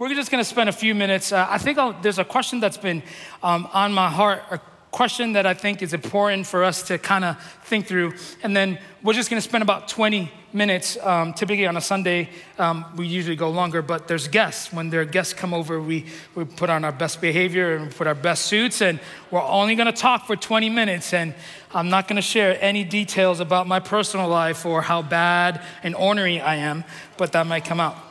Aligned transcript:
we're 0.00 0.14
just 0.14 0.30
going 0.30 0.42
to 0.42 0.48
spend 0.48 0.70
a 0.70 0.72
few 0.72 0.94
minutes. 0.94 1.30
Uh, 1.30 1.46
I 1.48 1.58
think 1.58 1.76
I'll, 1.76 1.92
there's 1.92 2.18
a 2.18 2.24
question 2.24 2.58
that's 2.58 2.78
been 2.78 3.02
um, 3.42 3.68
on 3.74 3.92
my 3.92 4.08
heart, 4.08 4.42
a 4.50 4.58
question 4.90 5.34
that 5.34 5.44
I 5.44 5.52
think 5.52 5.82
is 5.82 5.92
important 5.92 6.46
for 6.46 6.64
us 6.64 6.84
to 6.84 6.96
kind 6.96 7.22
of 7.22 7.38
think 7.64 7.86
through. 7.86 8.14
And 8.42 8.56
then 8.56 8.78
we're 9.02 9.12
just 9.12 9.28
going 9.28 9.42
to 9.42 9.46
spend 9.46 9.60
about 9.60 9.88
20 9.88 10.32
minutes. 10.54 10.96
Um, 11.02 11.34
typically 11.34 11.66
on 11.66 11.76
a 11.76 11.82
Sunday, 11.82 12.30
um, 12.58 12.86
we 12.96 13.08
usually 13.08 13.36
go 13.36 13.50
longer, 13.50 13.82
but 13.82 14.08
there's 14.08 14.26
guests. 14.26 14.72
When 14.72 14.88
there 14.88 15.02
are 15.02 15.04
guests 15.04 15.34
come 15.34 15.52
over, 15.52 15.78
we, 15.78 16.06
we 16.34 16.46
put 16.46 16.70
on 16.70 16.82
our 16.82 16.92
best 16.92 17.20
behavior 17.20 17.76
and 17.76 17.88
we 17.88 17.92
put 17.92 18.06
our 18.06 18.14
best 18.14 18.46
suits, 18.46 18.80
and 18.80 19.00
we're 19.30 19.42
only 19.42 19.74
going 19.74 19.86
to 19.86 19.92
talk 19.92 20.26
for 20.26 20.34
20 20.34 20.70
minutes. 20.70 21.12
And 21.12 21.34
I'm 21.74 21.90
not 21.90 22.08
going 22.08 22.16
to 22.16 22.22
share 22.22 22.56
any 22.62 22.84
details 22.84 23.38
about 23.38 23.66
my 23.66 23.80
personal 23.80 24.28
life 24.28 24.64
or 24.64 24.80
how 24.80 25.02
bad 25.02 25.60
and 25.82 25.94
ornery 25.94 26.40
I 26.40 26.56
am, 26.56 26.84
but 27.18 27.32
that 27.32 27.46
might 27.46 27.66
come 27.66 27.80
out. 27.80 28.09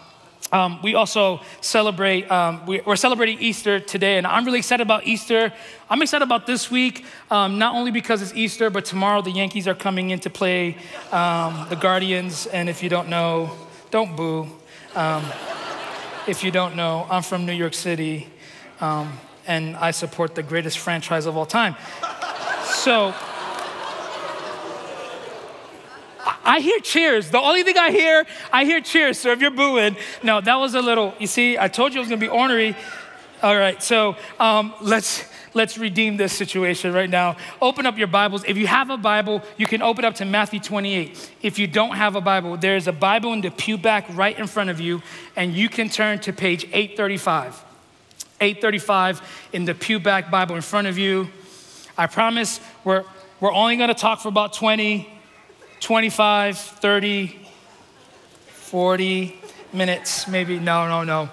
Um, 0.51 0.79
we 0.81 0.95
also 0.95 1.41
celebrate, 1.61 2.29
um, 2.31 2.65
we, 2.65 2.81
are 2.81 2.95
celebrating 2.95 3.39
Easter 3.39 3.79
today, 3.79 4.17
and 4.17 4.25
I'm 4.25 4.45
really 4.45 4.57
excited 4.57 4.81
about 4.81 5.05
Easter. 5.05 5.53
I'm 5.89 6.01
excited 6.01 6.23
about 6.23 6.47
this 6.47 6.71
week, 6.71 7.05
um, 7.29 7.59
not 7.59 7.75
only 7.75 7.91
because 7.91 8.23
it's 8.23 8.33
Easter, 8.33 8.71
but 8.71 8.83
tomorrow 8.83 9.21
the 9.21 9.29
Yankees 9.29 9.67
are 9.67 9.75
coming 9.75 10.09
in 10.09 10.19
to 10.21 10.29
play 10.29 10.77
um, 11.11 11.67
the 11.69 11.75
Guardians. 11.75 12.47
And 12.47 12.67
if 12.67 12.81
you 12.81 12.89
don't 12.89 13.09
know, 13.09 13.51
don't 13.91 14.15
boo. 14.15 14.47
Um, 14.95 15.23
if 16.27 16.43
you 16.43 16.49
don't 16.49 16.75
know, 16.75 17.05
I'm 17.11 17.21
from 17.21 17.45
New 17.45 17.53
York 17.53 17.75
City, 17.75 18.27
um, 18.81 19.19
and 19.45 19.75
I 19.77 19.91
support 19.91 20.33
the 20.33 20.43
greatest 20.43 20.79
franchise 20.79 21.27
of 21.27 21.37
all 21.37 21.45
time. 21.45 21.75
So, 22.65 23.13
I 26.49 26.61
hear 26.61 26.79
cheers. 26.79 27.29
The 27.29 27.39
only 27.39 27.61
thing 27.61 27.77
I 27.77 27.91
hear, 27.91 28.25
I 28.51 28.65
hear 28.65 28.81
cheers. 28.81 29.19
So 29.19 29.31
if 29.31 29.39
you're 29.39 29.51
booing, 29.51 29.95
no, 30.23 30.41
that 30.41 30.55
was 30.55 30.73
a 30.73 30.81
little, 30.81 31.13
you 31.19 31.27
see, 31.27 31.59
I 31.59 31.67
told 31.67 31.93
you 31.93 31.99
it 31.99 32.01
was 32.01 32.09
gonna 32.09 32.19
be 32.19 32.27
ornery. 32.27 32.75
All 33.43 33.55
right, 33.55 33.81
so 33.83 34.15
um, 34.39 34.73
let's 34.81 35.25
let's 35.53 35.77
redeem 35.77 36.17
this 36.17 36.33
situation 36.33 36.91
right 36.91 37.09
now. 37.09 37.37
Open 37.61 37.85
up 37.85 37.99
your 37.99 38.07
Bibles. 38.07 38.43
If 38.47 38.57
you 38.57 38.65
have 38.65 38.89
a 38.89 38.97
Bible, 38.97 39.43
you 39.57 39.67
can 39.67 39.83
open 39.83 40.03
up 40.03 40.15
to 40.15 40.25
Matthew 40.25 40.59
28. 40.59 41.35
If 41.43 41.59
you 41.59 41.67
don't 41.67 41.95
have 41.95 42.15
a 42.15 42.21
Bible, 42.21 42.57
there's 42.57 42.87
a 42.87 42.93
Bible 42.93 43.31
in 43.33 43.41
the 43.41 43.51
pew 43.51 43.77
back 43.77 44.05
right 44.09 44.37
in 44.37 44.47
front 44.47 44.71
of 44.71 44.79
you, 44.79 45.03
and 45.35 45.53
you 45.53 45.69
can 45.69 45.87
turn 45.87 46.17
to 46.21 46.33
page 46.33 46.63
835. 46.73 47.63
835 48.41 49.49
in 49.53 49.65
the 49.65 49.75
pew 49.75 49.99
back 49.99 50.31
Bible 50.31 50.55
in 50.55 50.63
front 50.63 50.87
of 50.87 50.97
you. 50.97 51.27
I 51.95 52.07
promise 52.07 52.59
we're, 52.83 53.05
we're 53.39 53.53
only 53.53 53.77
gonna 53.77 53.93
talk 53.93 54.19
for 54.19 54.29
about 54.29 54.53
20, 54.53 55.18
25, 55.79 56.57
30, 56.57 57.39
40 58.47 59.39
minutes, 59.73 60.27
maybe. 60.27 60.59
No, 60.59 60.87
no, 60.87 61.03
no. 61.03 61.29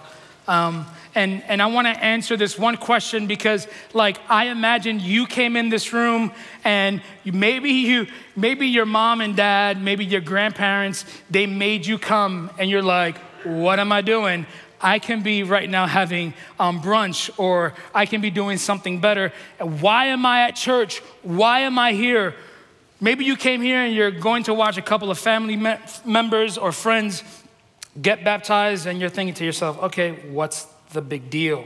Um, 0.48 0.86
and, 1.16 1.42
and 1.44 1.62
I 1.62 1.66
want 1.66 1.86
to 1.86 2.04
answer 2.04 2.36
this 2.36 2.58
one 2.58 2.76
question 2.76 3.26
because, 3.26 3.66
like, 3.94 4.18
I 4.28 4.48
imagine 4.48 5.00
you 5.00 5.26
came 5.26 5.56
in 5.56 5.70
this 5.70 5.92
room 5.92 6.30
and 6.62 7.00
maybe 7.24 7.70
you, 7.70 8.06
maybe 8.36 8.66
your 8.66 8.84
mom 8.84 9.22
and 9.22 9.34
dad, 9.34 9.82
maybe 9.82 10.04
your 10.04 10.20
grandparents, 10.20 11.06
they 11.30 11.46
made 11.46 11.86
you 11.86 11.98
come, 11.98 12.50
and 12.58 12.68
you're 12.68 12.82
like, 12.82 13.16
"What 13.44 13.80
am 13.80 13.92
I 13.92 14.02
doing?" 14.02 14.46
I 14.78 14.98
can 14.98 15.22
be 15.22 15.42
right 15.42 15.68
now 15.68 15.86
having 15.86 16.34
um, 16.60 16.82
brunch, 16.82 17.30
or 17.38 17.72
I 17.94 18.04
can 18.04 18.20
be 18.20 18.30
doing 18.30 18.58
something 18.58 19.00
better. 19.00 19.32
Why 19.58 20.06
am 20.06 20.26
I 20.26 20.42
at 20.42 20.54
church? 20.54 20.98
Why 21.22 21.60
am 21.60 21.78
I 21.78 21.92
here? 21.92 22.34
Maybe 23.00 23.24
you 23.24 23.36
came 23.36 23.60
here 23.60 23.80
and 23.80 23.94
you're 23.94 24.10
going 24.10 24.44
to 24.44 24.54
watch 24.54 24.78
a 24.78 24.82
couple 24.82 25.10
of 25.10 25.18
family 25.18 25.56
me- 25.56 25.76
members 26.04 26.56
or 26.56 26.72
friends 26.72 27.22
get 28.00 28.24
baptized, 28.24 28.86
and 28.86 29.00
you're 29.00 29.10
thinking 29.10 29.34
to 29.34 29.44
yourself, 29.44 29.82
okay, 29.84 30.12
what's 30.30 30.64
the 30.92 31.00
big 31.00 31.30
deal? 31.30 31.64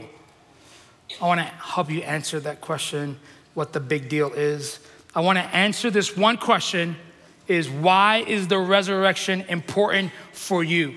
I 1.21 1.27
want 1.27 1.39
to 1.39 1.45
help 1.45 1.89
you 1.91 2.01
answer 2.01 2.39
that 2.41 2.61
question, 2.61 3.19
what 3.53 3.73
the 3.73 3.79
big 3.79 4.07
deal 4.07 4.31
is. 4.33 4.79
I 5.13 5.21
want 5.21 5.37
to 5.37 5.43
answer 5.43 5.89
this 5.89 6.15
one 6.15 6.37
question 6.37 6.95
is 7.47 7.69
why 7.69 8.23
is 8.25 8.47
the 8.47 8.59
resurrection 8.59 9.41
important 9.49 10.11
for 10.31 10.63
you? 10.63 10.95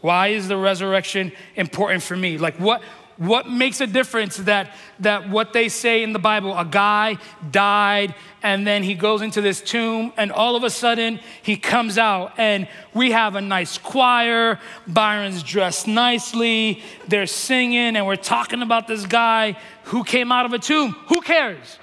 Why 0.00 0.28
is 0.28 0.48
the 0.48 0.56
resurrection 0.56 1.30
important 1.54 2.02
for 2.02 2.16
me? 2.16 2.38
Like 2.38 2.56
what 2.56 2.82
what 3.20 3.46
makes 3.46 3.82
a 3.82 3.86
difference 3.86 4.38
that, 4.38 4.74
that 4.98 5.28
what 5.28 5.52
they 5.52 5.68
say 5.68 6.02
in 6.02 6.14
the 6.14 6.18
Bible, 6.18 6.56
a 6.56 6.64
guy 6.64 7.18
died 7.50 8.14
and 8.42 8.66
then 8.66 8.82
he 8.82 8.94
goes 8.94 9.20
into 9.20 9.42
this 9.42 9.60
tomb 9.60 10.10
and 10.16 10.32
all 10.32 10.56
of 10.56 10.64
a 10.64 10.70
sudden 10.70 11.20
he 11.42 11.54
comes 11.58 11.98
out 11.98 12.32
and 12.38 12.66
we 12.94 13.10
have 13.10 13.34
a 13.34 13.40
nice 13.42 13.76
choir, 13.76 14.58
Byron's 14.86 15.42
dressed 15.42 15.86
nicely, 15.86 16.82
they're 17.08 17.26
singing 17.26 17.94
and 17.94 18.06
we're 18.06 18.16
talking 18.16 18.62
about 18.62 18.88
this 18.88 19.04
guy 19.04 19.54
who 19.84 20.02
came 20.02 20.32
out 20.32 20.46
of 20.46 20.54
a 20.54 20.58
tomb. 20.58 20.92
Who 21.08 21.20
cares? 21.20 21.78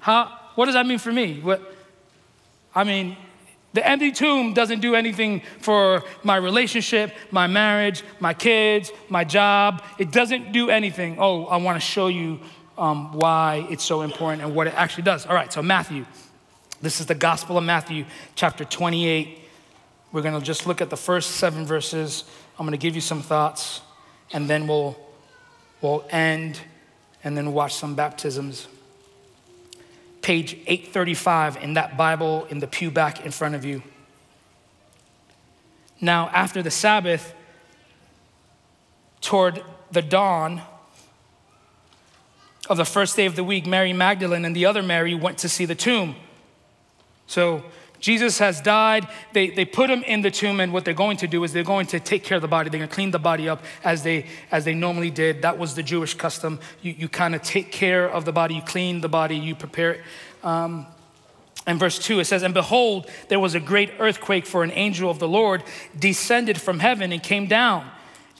How, 0.00 0.36
what 0.56 0.64
does 0.64 0.74
that 0.74 0.86
mean 0.86 0.98
for 0.98 1.12
me? 1.12 1.38
What, 1.38 1.62
I 2.74 2.82
mean, 2.82 3.16
the 3.72 3.86
empty 3.86 4.10
tomb 4.10 4.52
doesn't 4.52 4.80
do 4.80 4.94
anything 4.94 5.42
for 5.60 6.02
my 6.24 6.36
relationship, 6.36 7.14
my 7.30 7.46
marriage, 7.46 8.02
my 8.18 8.34
kids, 8.34 8.90
my 9.08 9.22
job. 9.22 9.82
It 9.98 10.10
doesn't 10.10 10.52
do 10.52 10.70
anything. 10.70 11.16
Oh, 11.20 11.44
I 11.46 11.56
want 11.58 11.76
to 11.76 11.80
show 11.80 12.08
you 12.08 12.40
um, 12.76 13.12
why 13.12 13.66
it's 13.70 13.84
so 13.84 14.02
important 14.02 14.42
and 14.42 14.56
what 14.56 14.66
it 14.66 14.74
actually 14.74 15.04
does. 15.04 15.24
All 15.26 15.34
right, 15.34 15.52
so 15.52 15.62
Matthew. 15.62 16.04
This 16.82 16.98
is 16.98 17.04
the 17.06 17.14
Gospel 17.14 17.58
of 17.58 17.64
Matthew, 17.64 18.06
chapter 18.34 18.64
28. 18.64 19.38
We're 20.12 20.22
going 20.22 20.38
to 20.38 20.44
just 20.44 20.66
look 20.66 20.80
at 20.80 20.88
the 20.88 20.96
first 20.96 21.32
seven 21.32 21.66
verses. 21.66 22.24
I'm 22.58 22.66
going 22.66 22.72
to 22.72 22.82
give 22.82 22.94
you 22.94 23.02
some 23.02 23.20
thoughts, 23.20 23.82
and 24.32 24.48
then 24.48 24.66
we'll, 24.66 24.98
we'll 25.82 26.06
end 26.08 26.58
and 27.22 27.36
then 27.36 27.52
watch 27.52 27.74
some 27.74 27.94
baptisms 27.94 28.66
page 30.22 30.54
835 30.66 31.56
in 31.62 31.74
that 31.74 31.96
Bible 31.96 32.46
in 32.46 32.58
the 32.58 32.66
pew 32.66 32.90
back 32.90 33.24
in 33.24 33.30
front 33.30 33.54
of 33.54 33.64
you. 33.64 33.82
Now, 36.00 36.28
after 36.32 36.62
the 36.62 36.70
Sabbath, 36.70 37.34
toward 39.20 39.62
the 39.92 40.02
dawn 40.02 40.62
of 42.68 42.76
the 42.76 42.84
first 42.84 43.16
day 43.16 43.26
of 43.26 43.36
the 43.36 43.44
week, 43.44 43.66
Mary 43.66 43.92
Magdalene 43.92 44.44
and 44.44 44.54
the 44.54 44.66
other 44.66 44.82
Mary 44.82 45.14
went 45.14 45.38
to 45.38 45.48
see 45.48 45.64
the 45.64 45.74
tomb. 45.74 46.16
So 47.26 47.64
Jesus 48.00 48.38
has 48.38 48.60
died. 48.60 49.06
They, 49.32 49.50
they 49.50 49.64
put 49.64 49.90
him 49.90 50.02
in 50.02 50.22
the 50.22 50.30
tomb, 50.30 50.58
and 50.58 50.72
what 50.72 50.84
they're 50.84 50.94
going 50.94 51.18
to 51.18 51.28
do 51.28 51.44
is 51.44 51.52
they're 51.52 51.62
going 51.62 51.86
to 51.88 52.00
take 52.00 52.24
care 52.24 52.36
of 52.36 52.42
the 52.42 52.48
body. 52.48 52.70
They're 52.70 52.78
going 52.78 52.88
to 52.88 52.94
clean 52.94 53.10
the 53.10 53.18
body 53.18 53.48
up 53.48 53.62
as 53.84 54.02
they, 54.02 54.26
as 54.50 54.64
they 54.64 54.74
normally 54.74 55.10
did. 55.10 55.42
That 55.42 55.58
was 55.58 55.74
the 55.74 55.82
Jewish 55.82 56.14
custom. 56.14 56.58
You, 56.82 56.94
you 56.96 57.08
kind 57.08 57.34
of 57.34 57.42
take 57.42 57.70
care 57.70 58.08
of 58.08 58.24
the 58.24 58.32
body, 58.32 58.54
you 58.54 58.62
clean 58.62 59.02
the 59.02 59.08
body, 59.08 59.36
you 59.36 59.54
prepare 59.54 59.92
it. 59.92 60.00
Um, 60.42 60.86
and 61.66 61.78
verse 61.78 61.98
2, 61.98 62.20
it 62.20 62.24
says, 62.24 62.42
And 62.42 62.54
behold, 62.54 63.08
there 63.28 63.38
was 63.38 63.54
a 63.54 63.60
great 63.60 63.92
earthquake, 63.98 64.46
for 64.46 64.64
an 64.64 64.72
angel 64.72 65.10
of 65.10 65.18
the 65.18 65.28
Lord 65.28 65.62
descended 65.98 66.60
from 66.60 66.78
heaven 66.78 67.12
and 67.12 67.22
came 67.22 67.46
down 67.46 67.88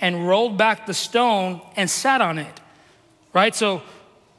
and 0.00 0.26
rolled 0.26 0.56
back 0.56 0.86
the 0.86 0.94
stone 0.94 1.60
and 1.76 1.90
sat 1.90 2.22
on 2.22 2.38
it. 2.38 2.60
Right? 3.34 3.54
So, 3.54 3.82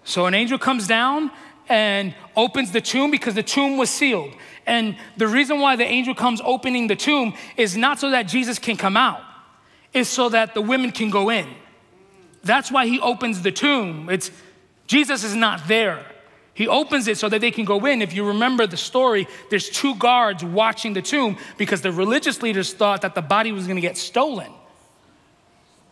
so 0.04 0.26
an 0.26 0.34
angel 0.34 0.58
comes 0.58 0.88
down 0.88 1.32
and 1.70 2.16
opens 2.36 2.72
the 2.72 2.82
tomb 2.82 3.12
because 3.12 3.36
the 3.36 3.44
tomb 3.44 3.78
was 3.78 3.90
sealed. 3.90 4.34
And 4.66 4.96
the 5.18 5.28
reason 5.28 5.60
why 5.60 5.76
the 5.76 5.86
angel 5.86 6.14
comes 6.14 6.42
opening 6.44 6.88
the 6.88 6.96
tomb 6.96 7.34
is 7.58 7.76
not 7.76 8.00
so 8.00 8.12
that 8.12 8.24
Jesus 8.24 8.60
can 8.60 8.78
come 8.78 8.96
out, 8.96 9.22
it's 9.94 10.10
so 10.10 10.30
that 10.30 10.54
the 10.54 10.62
women 10.62 10.92
can 10.92 11.10
go 11.10 11.30
in. 11.30 11.48
That's 12.44 12.72
why 12.72 12.88
he 12.88 13.00
opens 13.00 13.42
the 13.42 13.52
tomb. 13.52 14.10
It's 14.10 14.32
Jesus 14.88 15.24
is 15.24 15.36
not 15.36 15.68
there. 15.68 16.06
He 16.54 16.68
opens 16.68 17.08
it 17.08 17.18
so 17.18 17.30
that 17.30 17.40
they 17.40 17.52
can 17.52 17.66
go 17.66 17.86
in. 17.86 18.02
If 18.02 18.14
you 18.14 18.28
remember 18.28 18.68
the 18.68 18.78
story, 18.78 19.28
there's 19.50 19.70
two 19.70 19.96
guards 19.96 20.44
watching 20.44 20.94
the 20.94 21.02
tomb 21.02 21.38
because 21.58 21.82
the 21.82 21.92
religious 21.92 22.42
leaders 22.42 22.74
thought 22.74 23.02
that 23.02 23.16
the 23.16 23.22
body 23.22 23.52
was 23.52 23.68
going 23.68 23.78
to 23.78 23.82
get 23.82 23.98
stolen. 23.98 24.52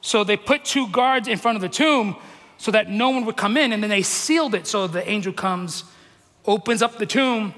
So 0.02 0.24
they 0.24 0.38
put 0.38 0.66
two 0.66 0.88
guards 0.90 1.28
in 1.28 1.38
front 1.38 1.56
of 1.56 1.62
the 1.62 1.70
tomb 1.70 2.18
so 2.58 2.72
that 2.72 2.90
no 2.90 3.10
one 3.10 3.26
would 3.26 3.38
come 3.38 3.56
in, 3.56 3.72
and 3.72 3.82
then 3.82 3.90
they 3.90 4.02
sealed 4.02 4.54
it 4.54 4.68
so 4.68 4.86
the 4.86 5.08
angel 5.10 5.32
comes, 5.32 5.86
opens 6.46 6.82
up 6.82 6.98
the 6.98 7.06
tomb, 7.06 7.54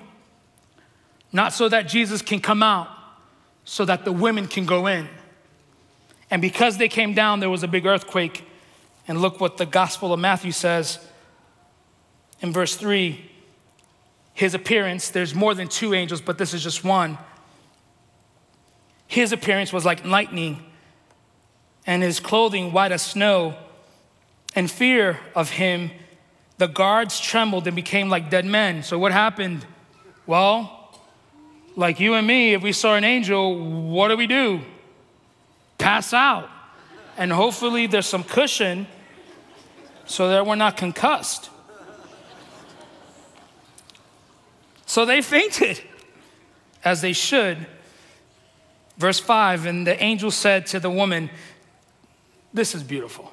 not 1.31 1.53
so 1.53 1.69
that 1.69 1.83
Jesus 1.87 2.21
can 2.21 2.39
come 2.39 2.61
out, 2.61 2.89
so 3.63 3.85
that 3.85 4.05
the 4.05 4.11
women 4.11 4.47
can 4.47 4.65
go 4.65 4.87
in. 4.87 5.07
And 6.29 6.41
because 6.41 6.77
they 6.77 6.87
came 6.87 7.13
down, 7.13 7.39
there 7.39 7.49
was 7.49 7.63
a 7.63 7.67
big 7.67 7.85
earthquake. 7.85 8.45
And 9.07 9.21
look 9.21 9.41
what 9.41 9.57
the 9.57 9.65
Gospel 9.65 10.13
of 10.13 10.19
Matthew 10.19 10.51
says 10.51 10.99
in 12.41 12.51
verse 12.53 12.75
3. 12.75 13.29
His 14.33 14.53
appearance, 14.53 15.09
there's 15.09 15.35
more 15.35 15.53
than 15.53 15.67
two 15.67 15.93
angels, 15.93 16.21
but 16.21 16.37
this 16.37 16.53
is 16.53 16.63
just 16.63 16.83
one. 16.83 17.17
His 19.07 19.33
appearance 19.33 19.73
was 19.73 19.85
like 19.85 20.05
lightning, 20.05 20.65
and 21.85 22.01
his 22.01 22.21
clothing 22.21 22.71
white 22.71 22.93
as 22.93 23.01
snow. 23.01 23.55
And 24.55 24.71
fear 24.71 25.19
of 25.35 25.49
him, 25.51 25.91
the 26.57 26.67
guards 26.67 27.19
trembled 27.19 27.67
and 27.67 27.75
became 27.75 28.09
like 28.09 28.29
dead 28.29 28.45
men. 28.45 28.83
So, 28.83 28.97
what 28.97 29.11
happened? 29.11 29.65
Well, 30.25 30.80
like 31.75 31.99
you 31.99 32.13
and 32.13 32.25
me, 32.25 32.53
if 32.53 32.61
we 32.61 32.71
saw 32.71 32.95
an 32.95 33.03
angel, 33.03 33.57
what 33.89 34.09
do 34.09 34.17
we 34.17 34.27
do? 34.27 34.61
Pass 35.77 36.13
out. 36.13 36.49
and 37.17 37.31
hopefully 37.31 37.87
there's 37.87 38.05
some 38.05 38.23
cushion 38.23 38.87
so 40.05 40.29
that 40.29 40.45
we're 40.45 40.55
not 40.55 40.77
concussed. 40.77 41.49
So 44.85 45.05
they 45.05 45.21
fainted, 45.21 45.81
as 46.83 47.01
they 47.01 47.13
should. 47.13 47.65
Verse 48.97 49.19
5 49.19 49.65
And 49.65 49.87
the 49.87 50.01
angel 50.03 50.31
said 50.31 50.65
to 50.67 50.79
the 50.79 50.89
woman, 50.89 51.29
This 52.53 52.75
is 52.75 52.83
beautiful. 52.83 53.31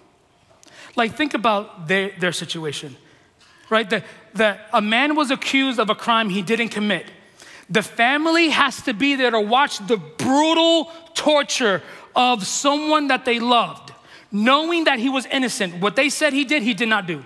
Like, 0.94 1.14
think 1.14 1.34
about 1.34 1.88
their, 1.88 2.12
their 2.18 2.32
situation, 2.32 2.96
right? 3.70 3.88
That, 3.90 4.04
that 4.34 4.68
a 4.72 4.80
man 4.80 5.14
was 5.16 5.30
accused 5.30 5.78
of 5.78 5.90
a 5.90 5.94
crime 5.94 6.30
he 6.30 6.42
didn't 6.42 6.68
commit. 6.68 7.06
The 7.70 7.82
family 7.82 8.48
has 8.48 8.82
to 8.82 8.94
be 8.94 9.14
there 9.14 9.30
to 9.30 9.40
watch 9.40 9.78
the 9.86 9.96
brutal 9.96 10.90
torture 11.14 11.82
of 12.16 12.46
someone 12.46 13.08
that 13.08 13.24
they 13.24 13.38
loved, 13.38 13.92
knowing 14.32 14.84
that 14.84 14.98
he 14.98 15.08
was 15.08 15.26
innocent. 15.26 15.80
What 15.80 15.94
they 15.94 16.08
said 16.08 16.32
he 16.32 16.44
did, 16.44 16.62
he 16.62 16.74
did 16.74 16.88
not 16.88 17.06
do. 17.06 17.24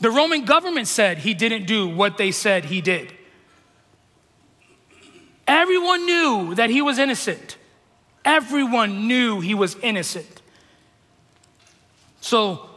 The 0.00 0.10
Roman 0.10 0.44
government 0.44 0.88
said 0.88 1.18
he 1.18 1.32
didn't 1.32 1.66
do 1.66 1.88
what 1.88 2.18
they 2.18 2.30
said 2.30 2.66
he 2.66 2.80
did. 2.80 3.12
Everyone 5.46 6.04
knew 6.04 6.54
that 6.54 6.70
he 6.70 6.82
was 6.82 6.98
innocent. 6.98 7.56
Everyone 8.24 9.06
knew 9.06 9.40
he 9.40 9.54
was 9.54 9.76
innocent. 9.76 10.42
So, 12.20 12.68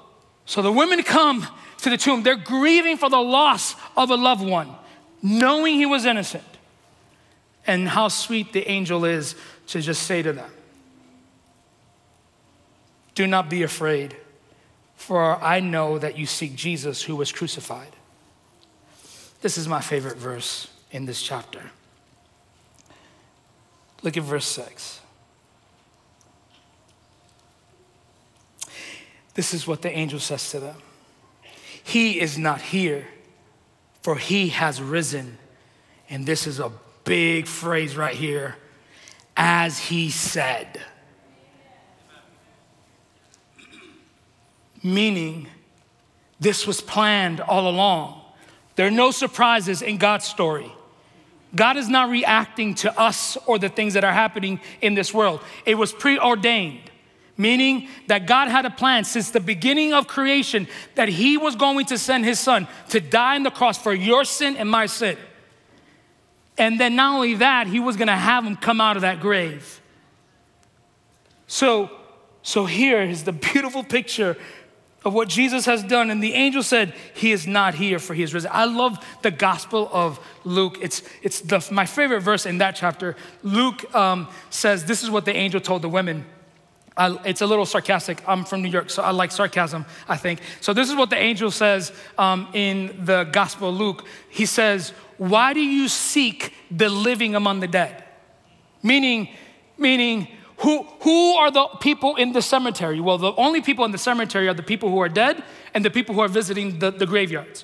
so 0.46 0.62
the 0.62 0.72
women 0.72 1.02
come 1.04 1.46
to 1.80 1.90
the 1.90 1.98
tomb. 1.98 2.24
They're 2.24 2.36
grieving 2.36 2.98
for 2.98 3.10
the 3.10 3.18
loss 3.18 3.76
of 3.98 4.12
a 4.12 4.16
loved 4.16 4.46
one, 4.46 4.76
knowing 5.22 5.76
he 5.76 5.86
was 5.86 6.06
innocent. 6.06 6.44
And 7.68 7.88
how 7.88 8.08
sweet 8.08 8.54
the 8.54 8.68
angel 8.70 9.06
is 9.06 9.36
to 9.68 9.82
just 9.82 10.04
say 10.04 10.22
to 10.22 10.34
them, 10.34 10.50
Do 13.16 13.28
not 13.28 13.50
be 13.50 13.64
afraid, 13.64 14.16
for 14.96 15.36
I 15.36 15.60
know 15.60 16.00
that 16.00 16.18
you 16.18 16.26
seek 16.26 16.56
Jesus 16.56 17.04
who 17.04 17.16
was 17.16 17.32
crucified. 17.32 17.96
This 19.42 19.58
is 19.58 19.68
my 19.68 19.82
favorite 19.82 20.18
verse 20.18 20.68
in 20.92 21.06
this 21.06 21.22
chapter. 21.22 21.62
Look 24.02 24.18
at 24.18 24.24
verse 24.24 24.46
6. 24.46 25.02
This 29.36 29.54
is 29.54 29.68
what 29.68 29.82
the 29.82 29.92
angel 29.92 30.20
says 30.20 30.52
to 30.52 30.60
them 30.60 30.76
He 31.84 32.20
is 32.20 32.38
not 32.38 32.62
here, 32.62 33.08
for 34.02 34.16
he 34.16 34.50
has 34.50 34.82
risen. 34.82 35.38
And 36.10 36.26
this 36.26 36.48
is 36.48 36.60
a 36.60 36.72
big 37.04 37.48
phrase 37.48 37.96
right 37.96 38.16
here 38.16 38.56
as 39.36 39.80
he 39.80 40.10
said. 40.10 40.82
Meaning, 44.84 45.48
this 46.40 46.68
was 46.68 46.82
planned 46.82 47.40
all 47.42 47.70
along. 47.70 48.22
There 48.76 48.88
are 48.88 48.92
no 48.92 49.12
surprises 49.12 49.82
in 49.82 49.98
God's 49.98 50.26
story. 50.26 50.72
God 51.56 51.78
is 51.78 51.90
not 51.90 52.10
reacting 52.10 52.76
to 52.76 53.00
us 53.00 53.38
or 53.46 53.58
the 53.58 53.70
things 53.70 53.96
that 53.96 54.04
are 54.04 54.14
happening 54.14 54.60
in 54.82 54.94
this 54.94 55.14
world. 55.14 55.42
It 55.66 55.76
was 55.76 55.92
preordained 55.92 56.89
meaning 57.40 57.88
that 58.08 58.28
God 58.28 58.50
had 58.50 58.66
a 58.66 58.70
plan 58.70 59.06
since 59.06 59.32
the 59.32 59.40
beginning 59.40 59.94
of 59.94 60.08
creation 60.08 60.68
that 60.96 61.08
He 61.08 61.38
was 61.38 61.56
going 61.56 61.86
to 61.86 61.98
send 61.98 62.26
His 62.26 62.38
Son 62.40 62.68
to 62.90 63.00
die 63.00 63.36
on 63.36 63.44
the 63.44 63.50
cross 63.50 63.78
for 63.78 63.94
your 63.94 64.26
sin 64.26 64.58
and 64.58 64.70
my 64.70 64.86
sin. 64.86 65.18
And 66.58 66.78
then 66.80 66.98
not 66.98 67.16
only 67.16 67.36
that, 67.36 67.68
He 67.68 67.80
was 67.80 67.96
going 67.96 68.10
to 68.10 68.16
have 68.16 68.46
Him 68.46 68.58
come 68.58 68.82
out 68.82 68.98
of 68.98 69.02
that 69.04 69.22
grave. 69.22 69.82
So, 71.48 71.90
so 72.44 72.66
here 72.66 73.02
is 73.02 73.24
the 73.24 73.32
beautiful 73.54 73.84
picture 73.84 74.38
of 75.06 75.14
what 75.14 75.30
Jesus 75.30 75.66
has 75.66 75.82
done. 75.82 76.12
And 76.12 76.22
the 76.22 76.34
angel 76.34 76.62
said, 76.62 76.94
He 77.14 77.32
is 77.32 77.48
not 77.48 77.74
here, 77.74 78.00
for 78.00 78.14
He 78.14 78.22
is 78.22 78.34
risen. 78.34 78.52
I 78.54 78.66
love 78.66 79.02
the 79.22 79.32
Gospel 79.32 79.90
of 79.94 80.20
Luke. 80.44 80.78
It's, 80.82 81.04
it's 81.24 81.40
the, 81.40 81.66
my 81.72 81.86
favorite 81.86 82.20
verse 82.20 82.46
in 82.46 82.58
that 82.58 82.76
chapter. 82.76 83.16
Luke 83.44 83.96
um, 83.96 84.28
says, 84.50 84.84
This 84.84 85.04
is 85.04 85.10
what 85.10 85.24
the 85.24 85.34
angel 85.34 85.62
told 85.62 85.84
the 85.84 85.90
women. 85.90 86.26
I, 87.00 87.18
it's 87.24 87.40
a 87.40 87.48
little 87.48 87.66
sarcastic. 87.66 88.22
I'm 88.28 88.44
from 88.44 88.62
New 88.62 88.70
York, 88.70 88.90
so 88.90 89.02
I 89.02 89.12
like 89.12 89.32
sarcasm, 89.32 89.86
I 90.10 90.18
think. 90.18 90.42
So, 90.60 90.74
this 90.74 90.90
is 90.90 90.96
what 90.98 91.10
the 91.10 91.18
angel 91.18 91.50
says 91.50 91.94
um, 92.18 92.50
in 92.54 93.06
the 93.06 93.24
Gospel 93.24 93.70
of 93.70 93.76
Luke. 93.76 94.06
He 94.30 94.46
says, 94.46 94.90
Why 95.18 95.54
do 95.54 95.62
you 95.62 95.88
seek 95.88 96.54
the 96.70 96.90
living 96.90 97.36
among 97.36 97.62
the 97.62 97.68
dead? 97.68 98.04
Meaning, 98.84 99.30
meaning, 99.78 100.28
who, 100.58 100.84
who 101.00 101.36
are 101.36 101.50
the 101.50 101.68
people 101.80 102.18
in 102.18 102.34
the 102.34 102.42
cemetery? 102.42 103.00
Well, 103.00 103.18
the 103.18 103.34
only 103.36 103.62
people 103.62 103.86
in 103.86 103.92
the 103.92 103.98
cemetery 103.98 104.50
are 104.50 104.54
the 104.54 104.62
people 104.62 104.90
who 104.90 105.00
are 105.00 105.08
dead 105.08 105.42
and 105.74 105.86
the 105.86 105.90
people 105.90 106.16
who 106.16 106.22
are 106.22 106.28
visiting 106.28 106.80
the, 106.80 106.92
the 106.92 107.06
graveyards. 107.06 107.64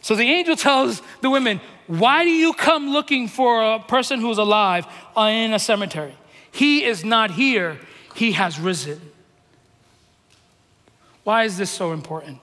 So 0.00 0.14
the 0.16 0.24
angel 0.24 0.56
tells 0.56 1.02
the 1.20 1.28
women, 1.28 1.60
Why 1.88 2.24
do 2.24 2.30
you 2.30 2.54
come 2.54 2.88
looking 2.88 3.28
for 3.28 3.74
a 3.74 3.80
person 3.80 4.20
who's 4.20 4.38
alive 4.38 4.86
in 5.14 5.52
a 5.52 5.58
cemetery? 5.58 6.14
He 6.50 6.84
is 6.84 7.04
not 7.04 7.32
here, 7.32 7.78
he 8.14 8.32
has 8.32 8.58
risen. 8.58 9.00
Why 11.24 11.44
is 11.44 11.56
this 11.56 11.70
so 11.70 11.92
important? 11.92 12.38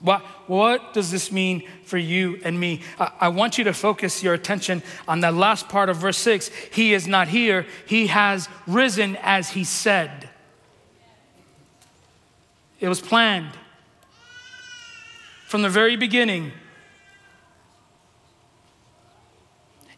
What, 0.00 0.22
what 0.46 0.94
does 0.94 1.10
this 1.10 1.30
mean 1.30 1.68
for 1.84 1.98
you 1.98 2.40
and 2.42 2.58
me? 2.58 2.80
I, 2.98 3.12
I, 3.20 3.28
want 3.28 3.58
you 3.58 3.64
to 3.64 3.74
focus 3.74 4.22
your 4.22 4.32
attention 4.32 4.82
on 5.06 5.20
that 5.20 5.34
last 5.34 5.68
part 5.68 5.90
of 5.90 5.98
verse 5.98 6.16
6. 6.16 6.48
He 6.72 6.94
is 6.94 7.06
not 7.06 7.28
here, 7.28 7.66
he 7.86 8.06
has 8.06 8.48
risen 8.66 9.16
as 9.16 9.50
he 9.50 9.64
said. 9.64 10.30
It 12.78 12.88
was 12.88 13.00
planned 13.00 13.50
from 15.48 15.60
the 15.60 15.68
very 15.68 15.96
beginning. 15.96 16.52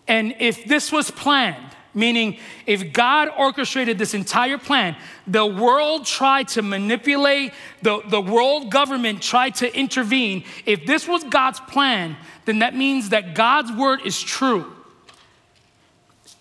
And 0.08 0.34
if 0.40 0.64
this 0.64 0.90
was 0.90 1.12
planned, 1.12 1.76
Meaning, 1.94 2.38
if 2.66 2.92
God 2.92 3.28
orchestrated 3.36 3.98
this 3.98 4.14
entire 4.14 4.56
plan, 4.56 4.96
the 5.26 5.44
world 5.44 6.06
tried 6.06 6.48
to 6.48 6.62
manipulate, 6.62 7.52
the, 7.82 8.00
the 8.08 8.20
world 8.20 8.70
government 8.70 9.20
tried 9.20 9.56
to 9.56 9.76
intervene. 9.78 10.44
If 10.64 10.86
this 10.86 11.06
was 11.06 11.22
God's 11.24 11.60
plan, 11.60 12.16
then 12.46 12.60
that 12.60 12.74
means 12.74 13.10
that 13.10 13.34
God's 13.34 13.70
word 13.72 14.00
is 14.06 14.20
true. 14.20 14.72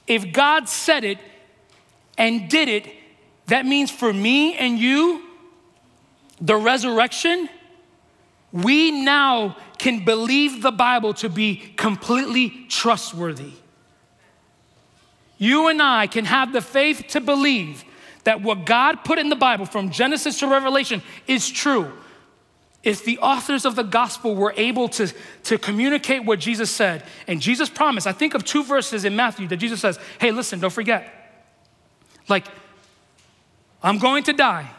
If 0.07 0.31
God 0.31 0.69
said 0.69 1.03
it 1.03 1.17
and 2.17 2.49
did 2.49 2.69
it, 2.69 2.87
that 3.47 3.65
means 3.65 3.91
for 3.91 4.13
me 4.13 4.55
and 4.55 4.79
you, 4.79 5.21
the 6.39 6.55
resurrection, 6.55 7.49
we 8.53 8.91
now 8.91 9.57
can 9.77 10.05
believe 10.05 10.61
the 10.61 10.71
Bible 10.71 11.13
to 11.15 11.27
be 11.27 11.57
completely 11.75 12.65
trustworthy 12.69 13.51
you 15.41 15.69
and 15.69 15.81
I 15.81 16.05
can 16.05 16.25
have 16.25 16.53
the 16.53 16.61
faith 16.61 17.05
to 17.09 17.19
believe 17.19 17.83
that 18.25 18.43
what 18.43 18.63
God 18.63 19.03
put 19.03 19.17
in 19.17 19.29
the 19.29 19.35
Bible 19.35 19.65
from 19.65 19.89
Genesis 19.89 20.37
to 20.37 20.47
Revelation 20.47 21.01
is 21.25 21.49
true. 21.49 21.91
If 22.83 23.03
the 23.05 23.17
authors 23.17 23.65
of 23.65 23.75
the 23.75 23.81
gospel 23.81 24.35
were 24.35 24.53
able 24.55 24.87
to, 24.89 25.11
to 25.45 25.57
communicate 25.57 26.25
what 26.25 26.39
Jesus 26.39 26.69
said, 26.69 27.03
and 27.25 27.41
Jesus 27.41 27.69
promised, 27.69 28.05
I 28.05 28.11
think 28.11 28.35
of 28.35 28.45
two 28.45 28.63
verses 28.63 29.03
in 29.03 29.15
Matthew 29.15 29.47
that 29.47 29.57
Jesus 29.57 29.81
says, 29.81 29.97
Hey, 30.19 30.29
listen, 30.29 30.59
don't 30.59 30.69
forget. 30.69 31.11
Like, 32.29 32.45
I'm 33.81 33.97
going 33.97 34.25
to 34.25 34.33
die. 34.33 34.69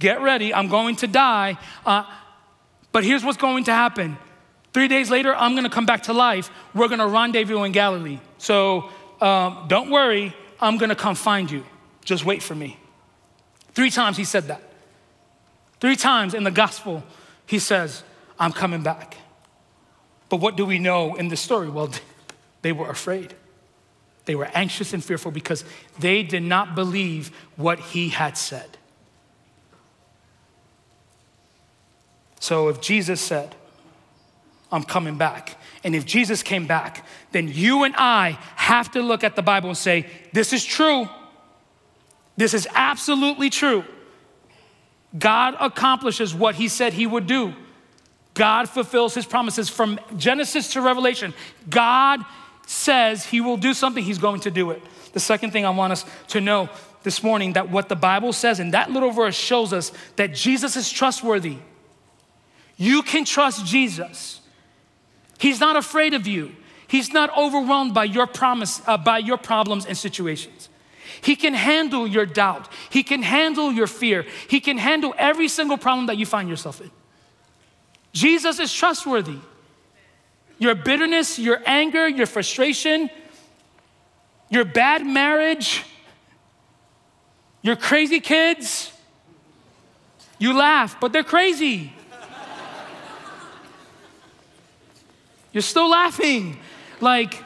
Get 0.00 0.20
ready, 0.20 0.52
I'm 0.52 0.68
going 0.68 0.96
to 0.96 1.06
die. 1.06 1.56
Uh, 1.86 2.04
but 2.92 3.04
here's 3.04 3.24
what's 3.24 3.38
going 3.38 3.64
to 3.64 3.72
happen. 3.72 4.18
Three 4.74 4.88
days 4.88 5.10
later, 5.10 5.34
I'm 5.34 5.54
gonna 5.54 5.70
come 5.70 5.86
back 5.86 6.02
to 6.04 6.12
life. 6.12 6.50
We're 6.74 6.88
gonna 6.88 7.08
rendezvous 7.08 7.64
in 7.64 7.72
Galilee. 7.72 8.20
So 8.36 8.90
um, 9.20 9.66
Don't 9.68 9.90
worry, 9.90 10.34
I'm 10.60 10.78
gonna 10.78 10.96
come 10.96 11.14
find 11.14 11.50
you. 11.50 11.64
Just 12.04 12.24
wait 12.24 12.42
for 12.42 12.54
me. 12.54 12.78
Three 13.74 13.90
times 13.90 14.16
he 14.16 14.24
said 14.24 14.48
that. 14.48 14.62
Three 15.80 15.96
times 15.96 16.34
in 16.34 16.44
the 16.44 16.50
gospel, 16.50 17.02
he 17.46 17.58
says, 17.58 18.02
I'm 18.38 18.52
coming 18.52 18.82
back. 18.82 19.16
But 20.28 20.36
what 20.36 20.56
do 20.56 20.64
we 20.64 20.78
know 20.78 21.14
in 21.16 21.28
this 21.28 21.40
story? 21.40 21.68
Well, 21.68 21.90
they 22.62 22.72
were 22.72 22.88
afraid. 22.88 23.34
They 24.26 24.34
were 24.34 24.50
anxious 24.54 24.92
and 24.92 25.02
fearful 25.02 25.32
because 25.32 25.64
they 25.98 26.22
did 26.22 26.42
not 26.42 26.74
believe 26.74 27.34
what 27.56 27.80
he 27.80 28.10
had 28.10 28.36
said. 28.36 28.78
So 32.38 32.68
if 32.68 32.80
Jesus 32.80 33.20
said, 33.20 33.54
I'm 34.72 34.84
coming 34.84 35.16
back. 35.16 35.56
And 35.82 35.94
if 35.94 36.04
Jesus 36.04 36.42
came 36.42 36.66
back, 36.66 37.04
then 37.32 37.48
you 37.48 37.84
and 37.84 37.94
I 37.96 38.38
have 38.56 38.90
to 38.92 39.02
look 39.02 39.24
at 39.24 39.36
the 39.36 39.42
Bible 39.42 39.68
and 39.68 39.78
say, 39.78 40.06
This 40.32 40.52
is 40.52 40.64
true. 40.64 41.08
This 42.36 42.54
is 42.54 42.68
absolutely 42.74 43.50
true. 43.50 43.84
God 45.18 45.56
accomplishes 45.60 46.34
what 46.34 46.54
he 46.54 46.68
said 46.68 46.92
he 46.92 47.06
would 47.06 47.26
do. 47.26 47.54
God 48.34 48.68
fulfills 48.68 49.14
his 49.14 49.26
promises 49.26 49.68
from 49.68 49.98
Genesis 50.16 50.72
to 50.74 50.80
Revelation. 50.80 51.34
God 51.68 52.24
says 52.66 53.26
he 53.26 53.40
will 53.40 53.56
do 53.56 53.74
something, 53.74 54.02
he's 54.02 54.18
going 54.18 54.40
to 54.40 54.50
do 54.50 54.70
it. 54.70 54.80
The 55.12 55.20
second 55.20 55.50
thing 55.50 55.66
I 55.66 55.70
want 55.70 55.92
us 55.92 56.04
to 56.28 56.40
know 56.40 56.68
this 57.02 57.22
morning 57.22 57.54
that 57.54 57.70
what 57.70 57.88
the 57.88 57.96
Bible 57.96 58.32
says 58.32 58.60
and 58.60 58.74
that 58.74 58.90
little 58.90 59.10
verse 59.10 59.34
shows 59.34 59.72
us 59.72 59.90
that 60.16 60.34
Jesus 60.34 60.76
is 60.76 60.90
trustworthy. 60.90 61.58
You 62.76 63.02
can 63.02 63.24
trust 63.24 63.66
Jesus. 63.66 64.39
He's 65.40 65.58
not 65.58 65.74
afraid 65.74 66.12
of 66.12 66.26
you. 66.26 66.52
He's 66.86 67.12
not 67.12 67.36
overwhelmed 67.36 67.94
by 67.94 68.04
your 68.04 68.26
promise, 68.26 68.82
uh, 68.86 68.98
by 68.98 69.18
your 69.18 69.38
problems 69.38 69.86
and 69.86 69.96
situations. 69.96 70.68
He 71.22 71.34
can 71.34 71.54
handle 71.54 72.06
your 72.06 72.26
doubt. 72.26 72.68
He 72.90 73.02
can 73.02 73.22
handle 73.22 73.72
your 73.72 73.86
fear. 73.86 74.26
He 74.48 74.60
can 74.60 74.76
handle 74.76 75.14
every 75.16 75.48
single 75.48 75.78
problem 75.78 76.06
that 76.06 76.18
you 76.18 76.26
find 76.26 76.48
yourself 76.48 76.80
in. 76.80 76.90
Jesus 78.12 78.58
is 78.58 78.72
trustworthy. 78.72 79.38
Your 80.58 80.74
bitterness, 80.74 81.38
your 81.38 81.62
anger, 81.64 82.06
your 82.06 82.26
frustration, 82.26 83.08
your 84.50 84.64
bad 84.66 85.06
marriage, 85.06 85.84
your 87.62 87.76
crazy 87.76 88.20
kids, 88.20 88.92
you 90.38 90.52
laugh, 90.52 90.98
but 91.00 91.14
they're 91.14 91.22
crazy. 91.22 91.94
You're 95.52 95.62
still 95.62 95.88
laughing. 95.90 96.58
Like, 97.00 97.42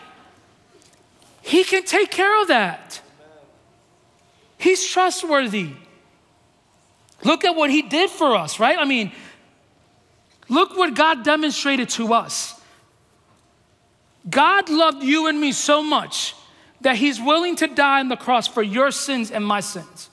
He 1.42 1.64
can 1.64 1.84
take 1.84 2.10
care 2.10 2.40
of 2.42 2.48
that. 2.48 3.00
He's 4.58 4.86
trustworthy. 4.86 5.70
Look 7.22 7.44
at 7.44 7.54
what 7.54 7.70
He 7.70 7.82
did 7.82 8.10
for 8.10 8.36
us, 8.36 8.60
right? 8.60 8.78
I 8.78 8.84
mean, 8.84 9.12
look 10.48 10.76
what 10.76 10.94
God 10.94 11.24
demonstrated 11.24 11.88
to 11.90 12.12
us. 12.14 12.60
God 14.28 14.68
loved 14.68 15.02
you 15.02 15.26
and 15.26 15.40
me 15.40 15.52
so 15.52 15.82
much 15.82 16.34
that 16.80 16.96
he's 16.96 17.20
willing 17.20 17.56
to 17.56 17.66
die 17.66 18.00
on 18.00 18.08
the 18.08 18.16
cross 18.16 18.46
for 18.46 18.62
your 18.62 18.90
sins 18.90 19.30
and 19.30 19.44
my 19.44 19.60
sins. 19.60 20.10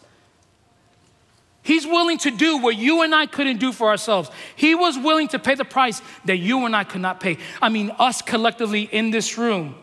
He's 1.63 1.85
willing 1.85 2.17
to 2.19 2.31
do 2.31 2.57
what 2.57 2.75
you 2.75 3.03
and 3.03 3.13
I 3.13 3.27
couldn't 3.27 3.57
do 3.57 3.71
for 3.71 3.89
ourselves. 3.89 4.31
He 4.55 4.73
was 4.73 4.97
willing 4.97 5.27
to 5.29 5.39
pay 5.39 5.55
the 5.55 5.65
price 5.65 6.01
that 6.25 6.37
you 6.37 6.65
and 6.65 6.75
I 6.75 6.83
could 6.83 7.01
not 7.01 7.19
pay. 7.19 7.37
I 7.61 7.69
mean, 7.69 7.91
us 7.99 8.21
collectively 8.21 8.83
in 8.83 9.11
this 9.11 9.37
room 9.37 9.75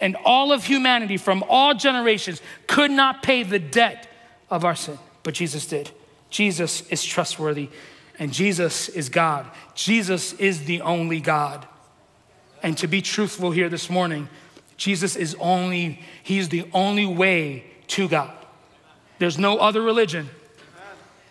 and 0.00 0.16
all 0.24 0.52
of 0.52 0.64
humanity 0.64 1.16
from 1.16 1.44
all 1.48 1.74
generations 1.74 2.42
could 2.66 2.90
not 2.90 3.22
pay 3.22 3.42
the 3.42 3.58
debt 3.58 4.08
of 4.50 4.64
our 4.64 4.74
sin, 4.74 4.98
but 5.22 5.34
Jesus 5.34 5.66
did. 5.66 5.90
Jesus 6.30 6.82
is 6.88 7.04
trustworthy 7.04 7.68
and 8.18 8.32
Jesus 8.32 8.88
is 8.88 9.08
God. 9.08 9.46
Jesus 9.74 10.32
is 10.34 10.64
the 10.64 10.80
only 10.80 11.20
God. 11.20 11.66
And 12.62 12.76
to 12.78 12.86
be 12.86 13.00
truthful 13.00 13.50
here 13.50 13.68
this 13.68 13.88
morning, 13.88 14.28
Jesus 14.76 15.16
is 15.16 15.36
only, 15.40 16.00
He's 16.22 16.48
the 16.48 16.68
only 16.72 17.06
way 17.06 17.64
to 17.88 18.08
God. 18.08 18.32
There's 19.18 19.38
no 19.38 19.58
other 19.58 19.82
religion, 19.82 20.30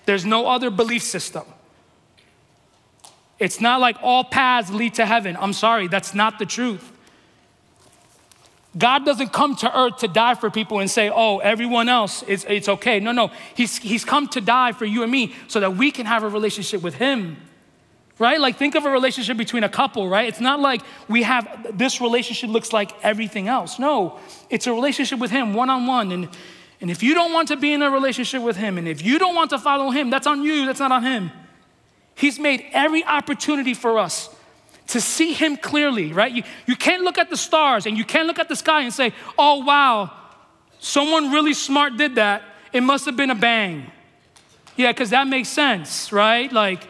there's 0.09 0.25
no 0.25 0.47
other 0.47 0.71
belief 0.71 1.03
system. 1.03 1.43
It's 3.37 3.61
not 3.61 3.79
like 3.79 3.95
all 4.01 4.23
paths 4.23 4.71
lead 4.71 4.95
to 4.95 5.05
heaven. 5.05 5.37
I'm 5.39 5.53
sorry, 5.53 5.87
that's 5.87 6.15
not 6.15 6.39
the 6.39 6.47
truth. 6.47 6.91
God 8.75 9.05
doesn't 9.05 9.31
come 9.31 9.55
to 9.57 9.79
earth 9.79 9.97
to 9.97 10.07
die 10.07 10.33
for 10.33 10.49
people 10.49 10.79
and 10.79 10.89
say, 10.89 11.11
oh, 11.13 11.37
everyone 11.37 11.89
else, 11.89 12.23
it's, 12.27 12.43
it's 12.49 12.67
okay. 12.67 12.99
No, 12.99 13.11
no. 13.11 13.29
He's, 13.53 13.77
he's 13.77 14.03
come 14.03 14.27
to 14.29 14.41
die 14.41 14.71
for 14.71 14.85
you 14.85 15.03
and 15.03 15.11
me 15.11 15.35
so 15.47 15.59
that 15.59 15.75
we 15.75 15.91
can 15.91 16.07
have 16.07 16.23
a 16.23 16.29
relationship 16.29 16.81
with 16.81 16.95
Him 16.95 17.37
right? 18.21 18.41
Like 18.41 18.57
think 18.57 18.75
of 18.75 18.83
a 18.83 18.89
relationship 18.89 19.37
between 19.37 19.63
a 19.63 19.69
couple, 19.69 20.09
right? 20.09 20.27
It's 20.27 20.41
not 20.41 20.59
like 20.59 20.81
we 21.07 21.23
have 21.23 21.67
this 21.71 22.01
relationship 22.01 22.49
looks 22.49 22.73
like 22.73 22.91
everything 23.01 23.47
else. 23.47 23.79
No, 23.79 24.19
it's 24.49 24.67
a 24.67 24.73
relationship 24.73 25.19
with 25.19 25.31
Him 25.31 25.53
one 25.53 25.69
on 25.69 25.87
one. 25.87 26.11
And, 26.11 26.29
and 26.81 26.89
if 26.89 27.03
you 27.03 27.13
don't 27.13 27.33
want 27.33 27.49
to 27.49 27.57
be 27.57 27.73
in 27.73 27.81
a 27.81 27.91
relationship 27.91 28.41
with 28.41 28.55
Him 28.55 28.77
and 28.77 28.87
if 28.87 29.03
you 29.03 29.19
don't 29.19 29.35
want 29.35 29.49
to 29.49 29.59
follow 29.59 29.89
Him, 29.91 30.09
that's 30.09 30.27
on 30.27 30.43
you, 30.43 30.65
that's 30.65 30.79
not 30.79 30.91
on 30.91 31.03
Him. 31.03 31.31
He's 32.15 32.39
made 32.39 32.65
every 32.71 33.03
opportunity 33.03 33.73
for 33.73 33.97
us 33.97 34.29
to 34.87 35.01
see 35.01 35.33
Him 35.33 35.57
clearly, 35.57 36.13
right? 36.13 36.31
You, 36.31 36.43
you 36.65 36.75
can't 36.75 37.03
look 37.03 37.17
at 37.17 37.29
the 37.29 37.37
stars 37.37 37.85
and 37.85 37.97
you 37.97 38.05
can't 38.05 38.27
look 38.27 38.39
at 38.39 38.49
the 38.49 38.55
sky 38.55 38.81
and 38.81 38.93
say, 38.93 39.13
oh, 39.37 39.63
wow, 39.63 40.11
someone 40.79 41.31
really 41.31 41.53
smart 41.53 41.97
did 41.97 42.15
that. 42.15 42.43
It 42.73 42.81
must 42.81 43.05
have 43.05 43.15
been 43.15 43.29
a 43.29 43.35
bang. 43.35 43.91
Yeah, 44.75 44.91
because 44.91 45.09
that 45.09 45.27
makes 45.27 45.49
sense, 45.49 46.11
right? 46.11 46.51
Like, 46.51 46.83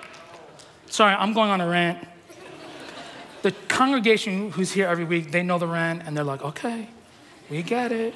Sorry, 0.89 1.13
I'm 1.13 1.34
going 1.34 1.51
on 1.51 1.62
a 1.62 1.67
rant. 1.67 2.05
The 3.41 3.51
congregation 3.67 4.51
who's 4.51 4.72
here 4.72 4.88
every 4.88 5.05
week, 5.05 5.31
they 5.31 5.43
know 5.43 5.60
the 5.60 5.67
rant 5.67 6.03
and 6.05 6.17
they're 6.17 6.24
like, 6.24 6.41
okay, 6.41 6.89
we 7.50 7.62
get 7.63 7.91
it. 7.91 8.13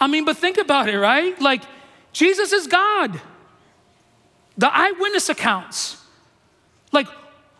I 0.00 0.06
mean, 0.06 0.24
but 0.24 0.36
think 0.36 0.58
about 0.58 0.88
it, 0.88 0.98
right? 0.98 1.38
Like, 1.40 1.62
Jesus 2.12 2.52
is 2.52 2.66
God. 2.66 3.20
The 4.56 4.74
eyewitness 4.74 5.28
accounts. 5.28 6.02
Like, 6.92 7.06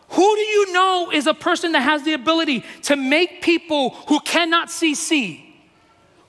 who 0.09 0.35
do 0.35 0.41
you 0.41 0.73
know 0.73 1.11
is 1.11 1.25
a 1.25 1.33
person 1.33 1.71
that 1.71 1.81
has 1.81 2.03
the 2.03 2.13
ability 2.13 2.63
to 2.83 2.95
make 2.95 3.41
people 3.41 3.91
who 4.07 4.19
cannot 4.19 4.69
see 4.69 4.93
see? 4.93 5.39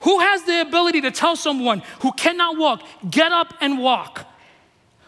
Who 0.01 0.19
has 0.19 0.43
the 0.43 0.61
ability 0.61 1.01
to 1.01 1.11
tell 1.11 1.35
someone 1.35 1.81
who 2.01 2.11
cannot 2.11 2.57
walk, 2.57 2.81
get 3.09 3.31
up 3.31 3.53
and 3.61 3.79
walk? 3.79 4.25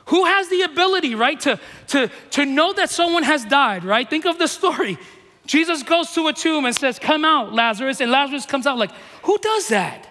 Who 0.08 0.26
has 0.26 0.48
the 0.50 0.62
ability, 0.62 1.16
right, 1.16 1.40
to, 1.42 1.60
to, 1.88 2.10
to 2.32 2.46
know 2.46 2.72
that 2.74 2.90
someone 2.90 3.24
has 3.24 3.44
died, 3.46 3.84
right? 3.84 4.10
Think 4.10 4.26
of 4.26 4.38
the 4.40 4.48
story. 4.48 4.98
Jesus 5.46 5.82
goes 5.84 6.12
to 6.14 6.28
a 6.28 6.34
tomb 6.34 6.66
and 6.66 6.76
says, 6.76 7.00
Come 7.00 7.26
out, 7.26 7.54
Lazarus. 7.54 8.02
And 8.02 8.12
Lazarus 8.12 8.46
comes 8.46 8.68
out 8.68 8.78
like, 8.78 8.92
Who 9.24 9.38
does 9.38 9.70
that? 9.70 10.08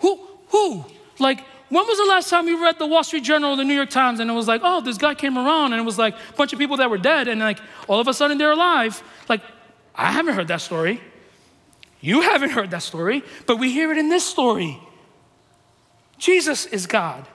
Who? 0.00 0.20
Who? 0.48 0.84
Like, 1.18 1.44
when 1.68 1.86
was 1.86 1.98
the 1.98 2.06
last 2.06 2.30
time 2.30 2.48
you 2.48 2.62
read 2.62 2.78
the 2.78 2.86
Wall 2.86 3.04
Street 3.04 3.24
Journal 3.24 3.52
or 3.52 3.56
the 3.56 3.64
New 3.64 3.74
York 3.74 3.90
Times 3.90 4.20
and 4.20 4.30
it 4.30 4.34
was 4.34 4.48
like, 4.48 4.62
oh, 4.64 4.80
this 4.80 4.96
guy 4.96 5.14
came 5.14 5.36
around 5.36 5.72
and 5.72 5.80
it 5.80 5.84
was 5.84 5.98
like 5.98 6.14
a 6.14 6.32
bunch 6.36 6.52
of 6.52 6.58
people 6.58 6.78
that 6.78 6.88
were 6.88 6.98
dead 6.98 7.28
and 7.28 7.40
like 7.40 7.58
all 7.88 8.00
of 8.00 8.08
a 8.08 8.14
sudden 8.14 8.38
they're 8.38 8.52
alive? 8.52 9.02
Like, 9.28 9.42
I 9.94 10.12
haven't 10.12 10.34
heard 10.34 10.48
that 10.48 10.60
story. 10.60 11.00
You 12.00 12.22
haven't 12.22 12.50
heard 12.50 12.70
that 12.70 12.82
story, 12.82 13.22
but 13.46 13.58
we 13.58 13.72
hear 13.72 13.90
it 13.90 13.98
in 13.98 14.08
this 14.08 14.24
story. 14.24 14.80
Jesus 16.16 16.64
is 16.66 16.86
God. 16.86 17.26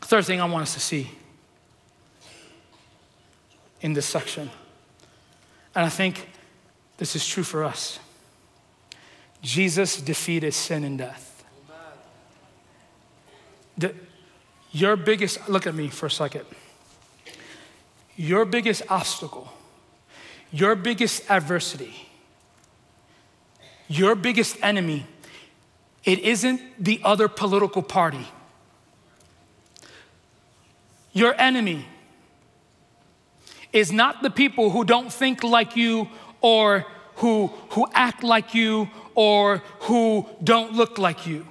Third 0.00 0.24
thing 0.24 0.40
I 0.40 0.46
want 0.46 0.62
us 0.62 0.74
to 0.74 0.80
see 0.80 1.10
in 3.80 3.92
this 3.92 4.06
section, 4.06 4.50
and 5.74 5.84
I 5.84 5.88
think 5.90 6.28
this 6.96 7.14
is 7.14 7.26
true 7.26 7.42
for 7.42 7.64
us 7.64 7.98
Jesus 9.44 10.00
defeated 10.00 10.54
sin 10.54 10.84
and 10.84 10.96
death. 10.96 11.44
The, 13.76 13.94
your 14.72 14.96
biggest, 14.96 15.48
look 15.50 15.66
at 15.66 15.74
me 15.74 15.88
for 15.88 16.06
a 16.06 16.10
second. 16.10 16.46
Your 18.16 18.46
biggest 18.46 18.82
obstacle, 18.88 19.52
your 20.50 20.74
biggest 20.74 21.30
adversity, 21.30 22.08
your 23.86 24.14
biggest 24.14 24.56
enemy, 24.62 25.06
it 26.04 26.20
isn't 26.20 26.62
the 26.82 27.00
other 27.04 27.28
political 27.28 27.82
party. 27.82 28.26
Your 31.12 31.38
enemy 31.38 31.84
is 33.74 33.92
not 33.92 34.22
the 34.22 34.30
people 34.30 34.70
who 34.70 34.84
don't 34.84 35.12
think 35.12 35.44
like 35.44 35.76
you 35.76 36.08
or 36.40 36.86
who, 37.16 37.48
who 37.70 37.86
act 37.92 38.22
like 38.22 38.54
you 38.54 38.88
or 39.14 39.62
who 39.80 40.26
don't 40.42 40.72
look 40.72 40.98
like 40.98 41.26
you. 41.26 41.46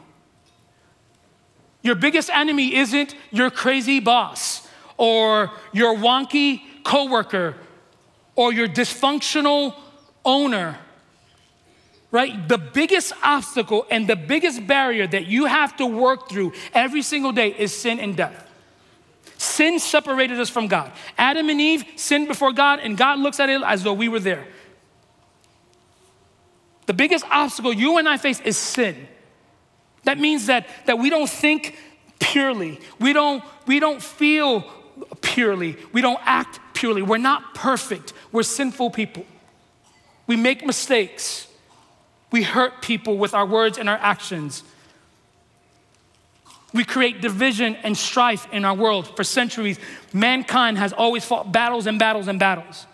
Your 1.82 1.96
biggest 1.96 2.30
enemy 2.30 2.76
isn't 2.76 3.16
your 3.32 3.50
crazy 3.50 4.00
boss 4.00 4.68
or 4.98 5.52
your 5.74 5.96
wonky 5.96 6.62
coworker 6.84 7.56
or 8.36 8.54
your 8.54 8.68
dysfunctional 8.68 9.76
owner. 10.24 10.78
Right? 12.10 12.48
The 12.48 12.60
biggest 12.60 13.14
obstacle 13.24 13.86
and 13.90 14.08
the 14.08 14.16
biggest 14.16 14.66
barrier 14.68 15.08
that 15.08 15.26
you 15.26 15.46
have 15.46 15.76
to 15.78 15.86
work 15.86 16.30
through 16.30 16.54
every 16.74 17.02
single 17.02 17.32
day 17.32 17.50
is 17.50 17.76
sin 17.76 18.00
and 18.00 18.16
death. 18.16 18.50
Sin 19.38 19.80
separated 19.80 20.40
us 20.40 20.50
from 20.50 20.68
God. 20.68 20.92
Adam 21.18 21.50
and 21.50 21.60
Eve 21.60 21.84
sinned 21.96 22.28
before 22.28 22.54
God, 22.54 22.80
and 22.80 22.96
God 22.96 23.20
looks 23.20 23.40
at 23.40 23.50
it 23.50 23.62
as 23.66 23.84
though 23.84 23.94
we 23.94 24.08
were 24.08 24.20
there. 24.20 24.48
The 26.86 26.94
biggest 26.94 27.26
obstacle 27.30 27.74
you 27.74 27.98
and 27.98 28.08
I 28.08 28.18
face 28.18 28.40
is 28.42 28.58
sin. 28.58 29.08
That 30.04 30.20
means 30.20 30.48
that, 30.48 30.68
that 30.86 31.00
we 31.00 31.10
don't 31.10 31.30
think 31.30 31.78
purely. 32.20 32.80
We 33.00 33.14
don't, 33.14 33.44
we 33.66 33.80
don't 33.80 34.02
feel 34.02 34.62
purely. 35.22 35.78
We 35.92 36.02
don't 36.02 36.20
act 36.24 36.60
purely. 36.74 37.02
We're 37.02 37.18
not 37.18 37.56
perfect. 37.56 38.14
We're 38.32 38.44
sinful 38.44 38.92
people. 38.92 39.26
We 40.28 40.36
make 40.36 40.66
mistakes. 40.66 41.48
We 42.32 42.44
hurt 42.44 42.82
people 42.82 43.18
with 43.18 43.34
our 43.34 43.46
words 43.46 43.78
and 43.78 43.90
our 43.90 43.98
actions. 43.98 44.64
We 46.74 46.84
create 46.84 47.22
division 47.22 47.76
and 47.76 47.96
strife 47.96 48.48
in 48.52 48.66
our 48.66 48.74
world. 48.74 49.16
For 49.16 49.24
centuries, 49.24 49.80
mankind 50.12 50.80
has 50.80 50.92
always 50.92 51.24
fought 51.24 51.52
battles 51.52 51.86
and 51.86 52.00
battles 52.00 52.28
and 52.28 52.40
battles. 52.40 52.88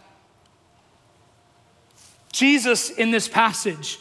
Jesus, 2.32 2.90
in 2.90 3.12
this 3.12 3.28
passage, 3.28 4.00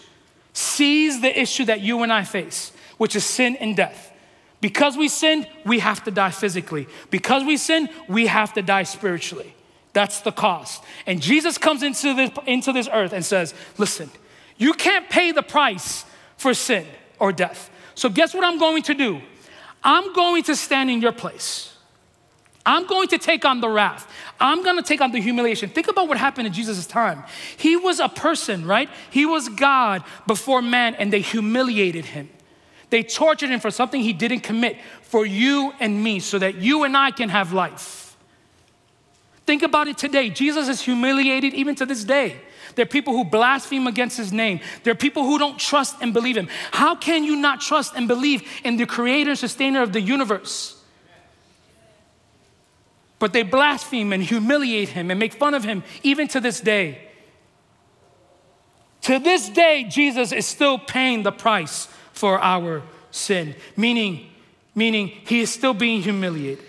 sees 0.52 1.20
the 1.20 1.40
issue 1.40 1.64
that 1.66 1.80
you 1.80 2.02
and 2.02 2.12
I 2.12 2.24
face. 2.24 2.72
which 2.98 3.16
is 3.16 3.24
sin 3.24 3.56
and 3.56 3.76
death. 3.76 4.12
Because 4.60 4.96
we 4.96 5.08
sin, 5.08 5.46
we 5.64 5.78
have 5.78 6.02
to 6.04 6.10
die 6.10 6.32
physically. 6.32 6.88
Because 7.10 7.44
we 7.44 7.56
sin, 7.56 7.88
we 8.08 8.26
have 8.26 8.52
to 8.54 8.62
die 8.62 8.82
spiritually. 8.82 9.54
That's 9.92 10.20
the 10.20 10.32
cost. 10.32 10.84
And 11.06 11.22
Jesus 11.22 11.58
comes 11.58 11.82
into 11.82 12.12
this, 12.14 12.30
into 12.44 12.72
this 12.72 12.88
earth 12.92 13.12
and 13.12 13.24
says, 13.24 13.54
Listen, 13.78 14.10
you 14.56 14.74
can't 14.74 15.08
pay 15.08 15.32
the 15.32 15.42
price 15.42 16.04
for 16.36 16.54
sin 16.54 16.86
or 17.18 17.32
death. 17.32 17.70
So, 17.94 18.08
guess 18.08 18.34
what 18.34 18.44
I'm 18.44 18.58
going 18.58 18.82
to 18.84 18.94
do? 18.94 19.20
I'm 19.82 20.12
going 20.12 20.42
to 20.44 20.56
stand 20.56 20.90
in 20.90 21.00
your 21.00 21.12
place. 21.12 21.76
I'm 22.68 22.86
going 22.86 23.08
to 23.08 23.18
take 23.18 23.46
on 23.46 23.62
the 23.62 23.68
wrath. 23.68 24.06
I'm 24.38 24.62
going 24.62 24.76
to 24.76 24.82
take 24.82 25.00
on 25.00 25.10
the 25.10 25.22
humiliation. 25.22 25.70
Think 25.70 25.88
about 25.88 26.06
what 26.06 26.18
happened 26.18 26.46
in 26.46 26.52
Jesus' 26.52 26.86
time. 26.86 27.24
He 27.56 27.76
was 27.76 27.98
a 27.98 28.10
person, 28.10 28.66
right? 28.66 28.90
He 29.10 29.24
was 29.24 29.48
God 29.48 30.04
before 30.26 30.60
man, 30.60 30.94
and 30.96 31.10
they 31.10 31.22
humiliated 31.22 32.04
him. 32.04 32.28
They 32.90 33.02
tortured 33.02 33.48
him 33.48 33.58
for 33.58 33.70
something 33.70 34.02
he 34.02 34.12
didn't 34.12 34.40
commit 34.40 34.76
for 35.00 35.24
you 35.24 35.72
and 35.80 36.04
me 36.04 36.20
so 36.20 36.38
that 36.38 36.56
you 36.56 36.84
and 36.84 36.94
I 36.94 37.10
can 37.10 37.30
have 37.30 37.54
life. 37.54 38.18
Think 39.46 39.62
about 39.62 39.88
it 39.88 39.96
today. 39.96 40.28
Jesus 40.28 40.68
is 40.68 40.82
humiliated 40.82 41.54
even 41.54 41.74
to 41.76 41.86
this 41.86 42.04
day. 42.04 42.36
There 42.74 42.82
are 42.82 42.86
people 42.86 43.14
who 43.14 43.24
blaspheme 43.24 43.86
against 43.86 44.18
his 44.18 44.30
name. 44.30 44.60
There 44.82 44.92
are 44.92 44.94
people 44.94 45.24
who 45.24 45.38
don't 45.38 45.58
trust 45.58 45.96
and 46.02 46.12
believe 46.12 46.36
him. 46.36 46.48
How 46.72 46.94
can 46.94 47.24
you 47.24 47.36
not 47.36 47.62
trust 47.62 47.94
and 47.96 48.06
believe 48.06 48.46
in 48.62 48.76
the 48.76 48.84
creator 48.84 49.30
and 49.30 49.38
sustainer 49.38 49.80
of 49.80 49.94
the 49.94 50.02
universe? 50.02 50.77
But 53.18 53.32
they 53.32 53.42
blaspheme 53.42 54.12
and 54.12 54.22
humiliate 54.22 54.90
him 54.90 55.10
and 55.10 55.18
make 55.18 55.34
fun 55.34 55.54
of 55.54 55.64
him 55.64 55.82
even 56.02 56.28
to 56.28 56.40
this 56.40 56.60
day. 56.60 57.08
To 59.02 59.18
this 59.18 59.48
day, 59.48 59.86
Jesus 59.88 60.32
is 60.32 60.46
still 60.46 60.78
paying 60.78 61.22
the 61.22 61.32
price 61.32 61.88
for 62.12 62.40
our 62.40 62.82
sin, 63.10 63.54
meaning, 63.76 64.28
meaning 64.74 65.08
he 65.08 65.40
is 65.40 65.50
still 65.50 65.74
being 65.74 66.02
humiliated. 66.02 66.64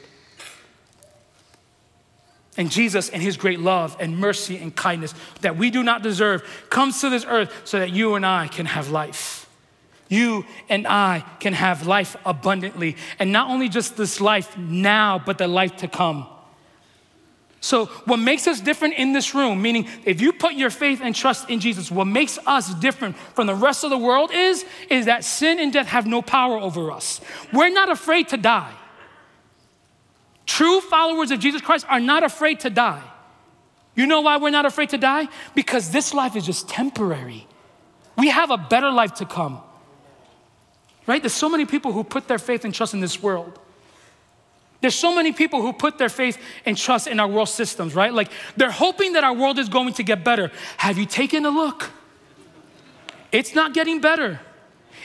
And 2.57 2.69
Jesus, 2.69 3.09
in 3.09 3.21
his 3.21 3.37
great 3.37 3.59
love 3.59 3.95
and 3.99 4.17
mercy 4.17 4.57
and 4.57 4.75
kindness 4.75 5.13
that 5.41 5.55
we 5.55 5.69
do 5.69 5.81
not 5.81 6.03
deserve, 6.03 6.43
comes 6.69 6.99
to 7.01 7.09
this 7.09 7.25
earth 7.25 7.53
so 7.63 7.79
that 7.79 7.91
you 7.91 8.15
and 8.15 8.25
I 8.25 8.47
can 8.47 8.65
have 8.65 8.89
life. 8.89 9.49
You 10.09 10.45
and 10.67 10.87
I 10.87 11.23
can 11.39 11.53
have 11.53 11.87
life 11.87 12.17
abundantly. 12.25 12.97
And 13.19 13.31
not 13.31 13.49
only 13.49 13.69
just 13.69 13.95
this 13.95 14.19
life 14.19 14.57
now, 14.57 15.19
but 15.23 15.37
the 15.37 15.47
life 15.47 15.77
to 15.77 15.87
come. 15.87 16.27
So, 17.61 17.87
what 18.05 18.17
makes 18.17 18.47
us 18.47 18.61
different 18.61 18.93
in 18.93 19.11
this 19.11 19.35
room, 19.35 19.61
meaning 19.61 19.87
if 20.05 20.21
you 20.21 20.31
put 20.31 20.53
your 20.53 20.69
faith 20.69 21.01
and 21.03 21.13
trust 21.13 21.49
in 21.49 21.59
Jesus, 21.59 21.91
what 21.91 22.05
makes 22.05 22.39
us 22.45 22.73
different 22.75 23.17
from 23.17 23.47
the 23.47 23.55
rest 23.55 23.83
of 23.83 23.89
the 23.89 23.97
world 23.97 24.31
is, 24.31 24.65
is 24.89 25.07
that 25.07 25.25
sin 25.25 25.59
and 25.59 25.73
death 25.73 25.87
have 25.87 26.07
no 26.07 26.21
power 26.21 26.57
over 26.57 26.89
us. 26.91 27.19
We're 27.51 27.69
not 27.69 27.89
afraid 27.89 28.29
to 28.29 28.37
die. 28.37 28.73
True 30.45 30.79
followers 30.79 31.31
of 31.31 31.39
Jesus 31.39 31.61
Christ 31.61 31.85
are 31.89 31.99
not 31.99 32.23
afraid 32.23 32.61
to 32.61 32.69
die. 32.69 33.03
You 33.93 34.07
know 34.07 34.21
why 34.21 34.37
we're 34.37 34.49
not 34.51 34.65
afraid 34.65 34.89
to 34.89 34.97
die? 34.97 35.27
Because 35.53 35.91
this 35.91 36.13
life 36.13 36.37
is 36.37 36.45
just 36.45 36.69
temporary. 36.69 37.45
We 38.17 38.29
have 38.29 38.51
a 38.51 38.57
better 38.57 38.89
life 38.89 39.15
to 39.15 39.25
come. 39.25 39.61
Right? 41.05 41.21
There's 41.21 41.33
so 41.33 41.49
many 41.49 41.65
people 41.65 41.91
who 41.91 42.05
put 42.05 42.27
their 42.27 42.39
faith 42.39 42.63
and 42.63 42.73
trust 42.73 42.93
in 42.93 43.01
this 43.01 43.21
world. 43.21 43.59
There's 44.81 44.95
so 44.95 45.13
many 45.13 45.33
people 45.33 45.61
who 45.61 45.73
put 45.73 45.97
their 45.97 46.09
faith 46.09 46.37
and 46.65 46.77
trust 46.77 47.07
in 47.07 47.19
our 47.19 47.27
world 47.27 47.49
systems, 47.49 47.95
right? 47.95 48.13
Like 48.13 48.31
they're 48.55 48.71
hoping 48.71 49.13
that 49.13 49.23
our 49.23 49.33
world 49.33 49.59
is 49.59 49.67
going 49.67 49.93
to 49.95 50.03
get 50.03 50.23
better. 50.23 50.51
Have 50.77 50.97
you 50.97 51.05
taken 51.05 51.45
a 51.45 51.49
look? 51.49 51.91
It's 53.31 53.53
not 53.53 53.73
getting 53.73 53.99
better. 53.99 54.39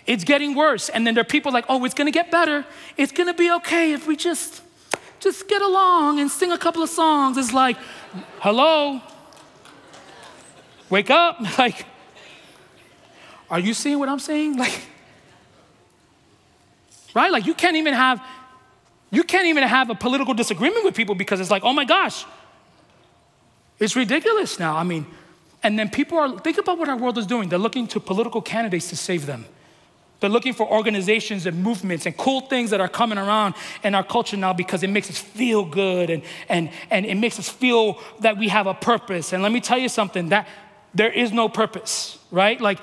It's 0.06 0.22
getting 0.22 0.54
worse. 0.54 0.88
And 0.88 1.06
then 1.06 1.14
there 1.14 1.22
are 1.22 1.24
people 1.24 1.50
like, 1.50 1.64
"Oh, 1.68 1.84
it's 1.84 1.94
going 1.94 2.06
to 2.06 2.12
get 2.12 2.30
better. 2.30 2.64
It's 2.96 3.12
going 3.12 3.26
to 3.26 3.34
be 3.34 3.50
okay 3.52 3.92
if 3.92 4.06
we 4.06 4.16
just 4.16 4.62
just 5.18 5.48
get 5.48 5.62
along 5.62 6.20
and 6.20 6.30
sing 6.30 6.52
a 6.52 6.58
couple 6.58 6.82
of 6.82 6.90
songs." 6.90 7.36
It's 7.36 7.52
like, 7.52 7.76
"Hello? 8.38 9.00
Wake 10.88 11.10
up." 11.10 11.40
Like 11.58 11.86
Are 13.50 13.60
you 13.60 13.74
seeing 13.74 13.98
what 13.98 14.08
I'm 14.08 14.20
saying? 14.20 14.56
Like 14.56 14.80
Right? 17.14 17.30
Like 17.30 17.46
you 17.46 17.54
can't 17.54 17.76
even 17.76 17.94
have 17.94 18.20
you 19.10 19.22
can't 19.22 19.46
even 19.46 19.62
have 19.62 19.90
a 19.90 19.94
political 19.94 20.34
disagreement 20.34 20.84
with 20.84 20.94
people 20.94 21.14
because 21.14 21.40
it's 21.40 21.50
like, 21.50 21.64
oh 21.64 21.72
my 21.72 21.84
gosh, 21.84 22.24
it's 23.78 23.96
ridiculous 23.96 24.58
now. 24.58 24.76
I 24.76 24.82
mean, 24.82 25.06
and 25.62 25.78
then 25.78 25.88
people 25.88 26.18
are, 26.18 26.38
think 26.38 26.58
about 26.58 26.78
what 26.78 26.88
our 26.88 26.96
world 26.96 27.16
is 27.18 27.26
doing. 27.26 27.48
They're 27.48 27.58
looking 27.58 27.86
to 27.88 28.00
political 28.00 28.42
candidates 28.42 28.88
to 28.90 28.96
save 28.96 29.26
them. 29.26 29.46
They're 30.20 30.30
looking 30.30 30.54
for 30.54 30.66
organizations 30.70 31.44
and 31.44 31.62
movements 31.62 32.06
and 32.06 32.16
cool 32.16 32.42
things 32.42 32.70
that 32.70 32.80
are 32.80 32.88
coming 32.88 33.18
around 33.18 33.54
in 33.82 33.94
our 33.94 34.04
culture 34.04 34.36
now 34.36 34.52
because 34.52 34.82
it 34.82 34.88
makes 34.88 35.10
us 35.10 35.18
feel 35.18 35.64
good 35.64 36.08
and, 36.08 36.22
and, 36.48 36.70
and 36.90 37.04
it 37.04 37.16
makes 37.16 37.38
us 37.38 37.48
feel 37.48 37.98
that 38.20 38.38
we 38.38 38.48
have 38.48 38.66
a 38.66 38.74
purpose. 38.74 39.32
And 39.32 39.42
let 39.42 39.52
me 39.52 39.60
tell 39.60 39.78
you 39.78 39.88
something 39.88 40.30
that 40.30 40.48
there 40.94 41.10
is 41.10 41.32
no 41.32 41.48
purpose, 41.48 42.18
right? 42.30 42.60
Like, 42.60 42.78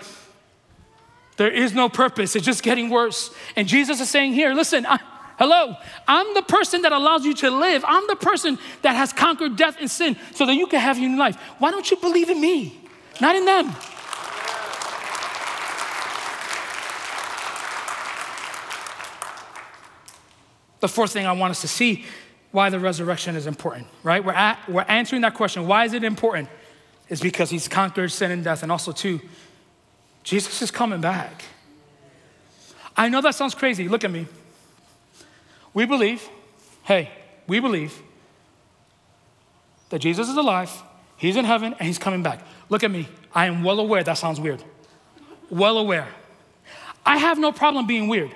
there 1.38 1.50
is 1.50 1.74
no 1.74 1.90
purpose. 1.90 2.36
It's 2.36 2.46
just 2.46 2.62
getting 2.62 2.90
worse. 2.90 3.34
And 3.56 3.68
Jesus 3.68 4.00
is 4.02 4.10
saying 4.10 4.34
here, 4.34 4.54
listen, 4.54 4.86
I, 4.86 5.00
Hello, 5.42 5.76
I'm 6.08 6.36
the 6.36 6.44
person 6.44 6.84
that 6.84 6.92
allows 6.92 7.26
you 7.26 7.34
to 7.34 7.50
live. 7.50 7.84
I'm 7.88 8.06
the 8.06 8.16
person 8.16 8.60
that 8.84 8.96
has 8.96 9.12
conquered 9.12 9.56
death 9.56 9.76
and 9.80 9.90
sin 9.90 10.16
so 10.36 10.46
that 10.46 10.54
you 10.54 10.68
can 10.68 10.80
have 10.80 11.00
your 11.00 11.18
life. 11.18 11.36
Why 11.58 11.72
don't 11.72 11.90
you 11.90 11.98
believe 11.98 12.30
in 12.30 12.40
me, 12.40 12.80
not 13.20 13.36
in 13.36 13.46
them? 13.46 13.66
The 20.80 20.88
fourth 20.88 21.12
thing 21.12 21.26
I 21.26 21.32
want 21.32 21.50
us 21.50 21.62
to 21.62 21.68
see 21.68 22.06
why 22.52 22.70
the 22.70 22.80
resurrection 22.80 23.36
is 23.36 23.48
important, 23.48 23.88
right? 24.04 24.24
We're, 24.24 24.34
at, 24.34 24.60
we're 24.70 24.86
answering 24.88 25.24
that 25.24 25.34
question. 25.34 25.66
Why 25.66 25.86
is 25.86 25.94
it 25.94 26.04
important? 26.04 26.50
Is 27.10 27.20
because 27.20 27.50
he's 27.50 27.68
conquered 27.68 28.12
sin 28.12 28.30
and 28.30 28.44
death. 28.44 28.62
And 28.62 28.72
also, 28.72 28.92
too, 28.92 29.20
Jesus 30.22 30.62
is 30.62 30.70
coming 30.70 31.02
back. 31.02 31.46
I 32.96 33.10
know 33.10 33.22
that 33.22 33.34
sounds 33.34 33.56
crazy. 33.56 33.88
Look 33.88 34.04
at 34.04 34.12
me. 34.12 34.28
We 35.74 35.86
believe, 35.86 36.28
hey, 36.84 37.10
we 37.48 37.60
believe 37.60 38.02
that 39.90 40.00
Jesus 40.00 40.30
is 40.30 40.38
alive, 40.38 40.72
he's 41.18 41.36
in 41.36 41.46
heaven, 41.46 41.74
and 41.74 41.88
he's 41.88 42.00
coming 42.00 42.24
back. 42.24 42.42
Look 42.70 42.84
at 42.84 42.92
me. 42.92 43.08
I 43.34 43.46
am 43.46 43.64
well 43.64 43.80
aware 43.80 44.04
that 44.04 44.18
sounds 44.18 44.40
weird. 44.40 44.64
Well 45.50 45.78
aware. 45.78 46.08
I 47.06 47.18
have 47.18 47.40
no 47.40 47.52
problem 47.52 47.88
being 47.88 48.08
weird. 48.08 48.32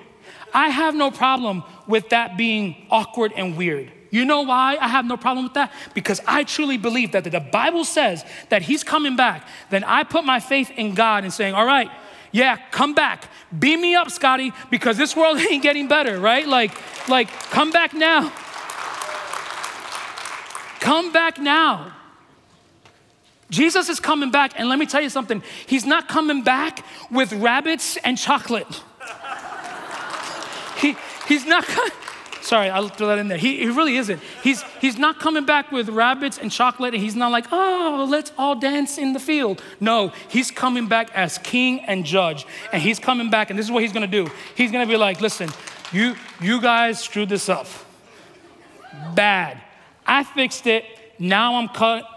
I 0.53 0.69
have 0.69 0.95
no 0.95 1.11
problem 1.11 1.63
with 1.87 2.09
that 2.09 2.37
being 2.37 2.87
awkward 2.89 3.33
and 3.35 3.57
weird. 3.57 3.91
You 4.09 4.23
know 4.23 4.43
why 4.43 4.77
I 4.79 4.87
have 4.87 5.05
no 5.05 5.17
problem 5.17 5.43
with 5.43 5.55
that? 5.55 5.73
Because 5.93 6.21
I 6.25 6.45
truly 6.45 6.77
believe 6.77 7.11
that 7.11 7.25
the 7.25 7.39
Bible 7.39 7.83
says 7.83 8.23
that 8.47 8.61
he's 8.61 8.83
coming 8.83 9.17
back. 9.17 9.45
Then 9.69 9.83
I 9.83 10.05
put 10.05 10.23
my 10.23 10.39
faith 10.39 10.71
in 10.71 10.93
God 10.93 11.25
and 11.25 11.33
saying, 11.33 11.53
all 11.53 11.65
right, 11.65 11.89
yeah, 12.35 12.57
come 12.69 12.93
back. 12.93 13.29
Beam 13.57 13.79
me 13.79 13.95
up, 13.95 14.11
Scotty, 14.11 14.51
because 14.69 14.97
this 14.97 15.15
world 15.15 15.39
ain't 15.49 15.63
getting 15.63 15.87
better, 15.87 16.19
right? 16.19 16.45
Like, 16.45 16.73
like, 17.07 17.29
come 17.49 17.71
back 17.71 17.93
now. 17.93 18.29
Come 20.81 21.13
back 21.13 21.39
now. 21.39 21.93
Jesus 23.49 23.87
is 23.87 24.01
coming 24.01 24.31
back, 24.31 24.59
and 24.59 24.67
let 24.67 24.79
me 24.79 24.85
tell 24.85 24.99
you 24.99 25.07
something. 25.07 25.41
He's 25.65 25.85
not 25.85 26.09
coming 26.09 26.43
back 26.43 26.85
with 27.09 27.31
rabbits 27.31 27.95
and 27.97 28.17
chocolate. 28.17 28.67
He, 30.77 30.97
he's 31.29 31.45
not. 31.45 31.65
Sorry, 32.45 32.69
I'll 32.69 32.89
throw 32.89 33.07
that 33.07 33.17
in 33.17 33.27
there. 33.27 33.39
He, 33.39 33.57
he 33.57 33.69
really 33.69 33.97
isn't. 33.97 34.21
He's, 34.43 34.61
he's 34.79 34.99
not 34.99 35.19
coming 35.19 35.47
back 35.47 35.71
with 35.71 35.89
rabbits 35.89 36.37
and 36.37 36.51
chocolate, 36.51 36.93
and 36.93 37.01
he's 37.01 37.15
not 37.15 37.31
like, 37.31 37.47
oh, 37.51 38.05
let's 38.07 38.31
all 38.37 38.53
dance 38.53 38.99
in 38.99 39.13
the 39.13 39.19
field. 39.19 39.63
No, 39.79 40.13
he's 40.29 40.51
coming 40.51 40.87
back 40.87 41.09
as 41.15 41.39
king 41.39 41.79
and 41.79 42.05
judge. 42.05 42.45
And 42.71 42.83
he's 42.83 42.99
coming 42.99 43.31
back, 43.31 43.49
and 43.49 43.57
this 43.57 43.65
is 43.65 43.71
what 43.71 43.81
he's 43.81 43.91
gonna 43.91 44.05
do. 44.05 44.29
He's 44.53 44.71
gonna 44.71 44.85
be 44.85 44.95
like, 44.95 45.21
listen, 45.21 45.49
you, 45.91 46.15
you 46.39 46.61
guys 46.61 46.99
screwed 46.99 47.29
this 47.29 47.49
up. 47.49 47.65
Bad. 49.15 49.59
I 50.05 50.23
fixed 50.23 50.67
it. 50.67 50.85
Now 51.17 51.55
I'm 51.55 51.67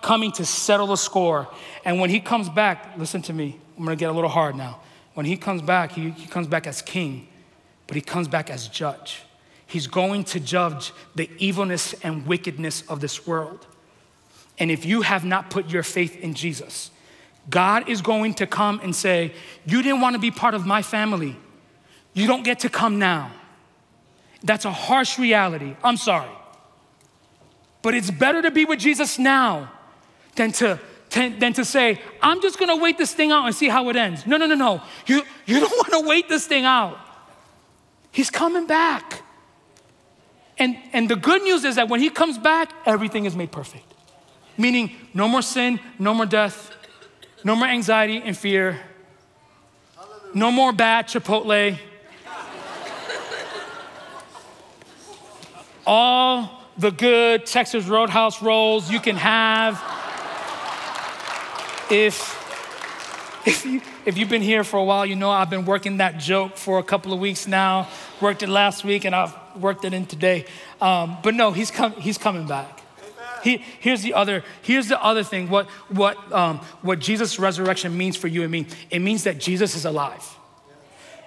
coming 0.02 0.32
to 0.32 0.44
settle 0.44 0.88
the 0.88 0.96
score. 0.96 1.48
And 1.86 2.00
when 2.00 2.10
he 2.10 2.20
comes 2.20 2.50
back, 2.50 2.98
listen 2.98 3.22
to 3.22 3.32
me, 3.32 3.58
I'm 3.78 3.84
gonna 3.84 3.96
get 3.96 4.10
a 4.10 4.12
little 4.12 4.28
hard 4.28 4.56
now. 4.56 4.80
When 5.14 5.24
he 5.24 5.38
comes 5.38 5.62
back, 5.62 5.92
he, 5.92 6.10
he 6.10 6.26
comes 6.26 6.46
back 6.46 6.66
as 6.66 6.82
king, 6.82 7.28
but 7.86 7.94
he 7.94 8.02
comes 8.02 8.28
back 8.28 8.50
as 8.50 8.68
judge. 8.68 9.22
He's 9.68 9.86
going 9.86 10.24
to 10.24 10.40
judge 10.40 10.92
the 11.14 11.30
evilness 11.38 11.94
and 12.02 12.26
wickedness 12.26 12.82
of 12.88 13.00
this 13.00 13.26
world. 13.26 13.66
And 14.58 14.70
if 14.70 14.86
you 14.86 15.02
have 15.02 15.26
not 15.26 15.50
put 15.50 15.70
your 15.70 15.82
faith 15.82 16.16
in 16.16 16.32
Jesus, 16.32 16.90
God 17.50 17.86
is 17.86 18.00
going 18.00 18.32
to 18.34 18.46
come 18.46 18.80
and 18.82 18.96
say, 18.96 19.34
You 19.66 19.82
didn't 19.82 20.00
want 20.00 20.14
to 20.14 20.18
be 20.18 20.30
part 20.30 20.54
of 20.54 20.64
my 20.64 20.80
family. 20.80 21.36
You 22.14 22.26
don't 22.26 22.44
get 22.44 22.60
to 22.60 22.70
come 22.70 22.98
now. 22.98 23.30
That's 24.42 24.64
a 24.64 24.72
harsh 24.72 25.18
reality. 25.18 25.76
I'm 25.84 25.98
sorry. 25.98 26.30
But 27.82 27.94
it's 27.94 28.10
better 28.10 28.40
to 28.40 28.50
be 28.50 28.64
with 28.64 28.78
Jesus 28.78 29.18
now 29.18 29.70
than 30.34 30.50
to, 30.52 30.80
than 31.10 31.52
to 31.52 31.64
say, 31.64 32.00
I'm 32.22 32.40
just 32.40 32.58
gonna 32.58 32.76
wait 32.76 32.96
this 32.96 33.12
thing 33.12 33.32
out 33.32 33.44
and 33.44 33.54
see 33.54 33.68
how 33.68 33.88
it 33.90 33.96
ends. 33.96 34.26
No, 34.26 34.38
no, 34.38 34.46
no, 34.46 34.54
no. 34.54 34.80
You, 35.06 35.22
you 35.44 35.60
don't 35.60 35.90
wanna 35.92 36.08
wait 36.08 36.28
this 36.30 36.46
thing 36.46 36.64
out. 36.64 36.98
He's 38.10 38.30
coming 38.30 38.66
back. 38.66 39.17
And, 40.58 40.76
and 40.92 41.08
the 41.08 41.16
good 41.16 41.42
news 41.42 41.64
is 41.64 41.76
that 41.76 41.88
when 41.88 42.00
he 42.00 42.10
comes 42.10 42.36
back, 42.36 42.72
everything 42.84 43.24
is 43.24 43.36
made 43.36 43.52
perfect. 43.52 43.84
Meaning, 44.56 44.92
no 45.14 45.28
more 45.28 45.42
sin, 45.42 45.78
no 45.98 46.12
more 46.12 46.26
death, 46.26 46.72
no 47.44 47.54
more 47.54 47.68
anxiety 47.68 48.20
and 48.24 48.36
fear, 48.36 48.80
no 50.34 50.50
more 50.50 50.72
bad 50.72 51.06
Chipotle. 51.06 51.78
All 55.86 56.62
the 56.76 56.90
good 56.90 57.46
Texas 57.46 57.86
Roadhouse 57.86 58.42
rolls 58.42 58.90
you 58.90 59.00
can 59.00 59.16
have. 59.16 59.82
If, 61.90 63.46
if, 63.46 63.64
you, 63.64 63.80
if 64.08 64.16
you've 64.16 64.30
been 64.30 64.40
here 64.40 64.64
for 64.64 64.78
a 64.78 64.84
while, 64.84 65.04
you 65.04 65.14
know 65.14 65.30
I've 65.30 65.50
been 65.50 65.66
working 65.66 65.98
that 65.98 66.16
joke 66.16 66.56
for 66.56 66.78
a 66.78 66.82
couple 66.82 67.12
of 67.12 67.20
weeks 67.20 67.46
now. 67.46 67.88
Worked 68.22 68.42
it 68.42 68.48
last 68.48 68.82
week 68.82 69.04
and 69.04 69.14
I've 69.14 69.34
worked 69.54 69.84
it 69.84 69.92
in 69.92 70.06
today. 70.06 70.46
Um, 70.80 71.18
but 71.22 71.34
no, 71.34 71.52
he's, 71.52 71.70
com- 71.70 71.92
he's 71.92 72.16
coming 72.16 72.46
back. 72.46 72.80
He, 73.44 73.58
here's 73.58 74.00
the 74.00 74.14
other. 74.14 74.44
Here's 74.62 74.88
the 74.88 75.00
other 75.04 75.22
thing. 75.22 75.50
What 75.50 75.66
what 75.90 76.16
um, 76.32 76.58
what 76.80 77.00
Jesus' 77.00 77.38
resurrection 77.38 77.96
means 77.96 78.16
for 78.16 78.28
you 78.28 78.42
and 78.42 78.50
me. 78.50 78.66
It 78.90 79.00
means 79.00 79.24
that 79.24 79.38
Jesus 79.38 79.76
is 79.76 79.84
alive. 79.84 80.37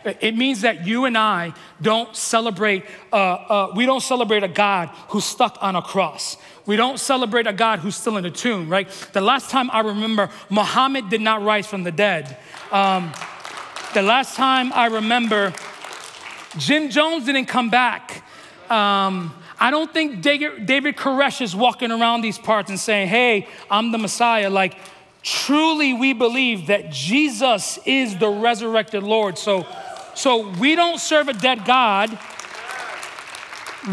It 0.05 0.35
means 0.35 0.61
that 0.61 0.85
you 0.85 1.05
and 1.05 1.17
I 1.17 1.53
don't 1.81 2.15
celebrate. 2.15 2.85
Uh, 3.11 3.15
uh, 3.15 3.73
we 3.75 3.85
don't 3.85 4.01
celebrate 4.01 4.43
a 4.43 4.47
God 4.47 4.89
who's 5.09 5.25
stuck 5.25 5.57
on 5.61 5.75
a 5.75 5.81
cross. 5.81 6.37
We 6.65 6.75
don't 6.75 6.99
celebrate 6.99 7.47
a 7.47 7.53
God 7.53 7.79
who's 7.79 7.95
still 7.95 8.17
in 8.17 8.25
a 8.25 8.31
tomb. 8.31 8.69
Right. 8.69 8.89
The 9.13 9.21
last 9.21 9.49
time 9.49 9.69
I 9.71 9.81
remember, 9.81 10.29
Muhammad 10.49 11.09
did 11.09 11.21
not 11.21 11.43
rise 11.43 11.67
from 11.67 11.83
the 11.83 11.91
dead. 11.91 12.37
Um, 12.71 13.11
the 13.93 14.01
last 14.01 14.35
time 14.35 14.71
I 14.73 14.87
remember, 14.87 15.53
Jim 16.57 16.89
Jones 16.89 17.25
didn't 17.25 17.45
come 17.45 17.69
back. 17.69 18.23
Um, 18.69 19.33
I 19.59 19.69
don't 19.69 19.93
think 19.93 20.21
David 20.21 20.95
Koresh 20.95 21.41
is 21.41 21.55
walking 21.55 21.91
around 21.91 22.21
these 22.21 22.39
parts 22.39 22.69
and 22.69 22.79
saying, 22.79 23.09
hey, 23.09 23.47
I'm 23.69 23.91
the 23.91 23.97
Messiah. 23.97 24.49
Like, 24.49 24.75
truly, 25.21 25.93
we 25.93 26.13
believe 26.13 26.67
that 26.67 26.89
Jesus 26.89 27.77
is 27.85 28.17
the 28.17 28.29
resurrected 28.29 29.03
Lord. 29.03 29.37
So, 29.37 29.67
so 30.15 30.49
we 30.49 30.75
don't 30.75 30.99
serve 30.99 31.27
a 31.27 31.33
dead 31.33 31.65
God. 31.65 32.17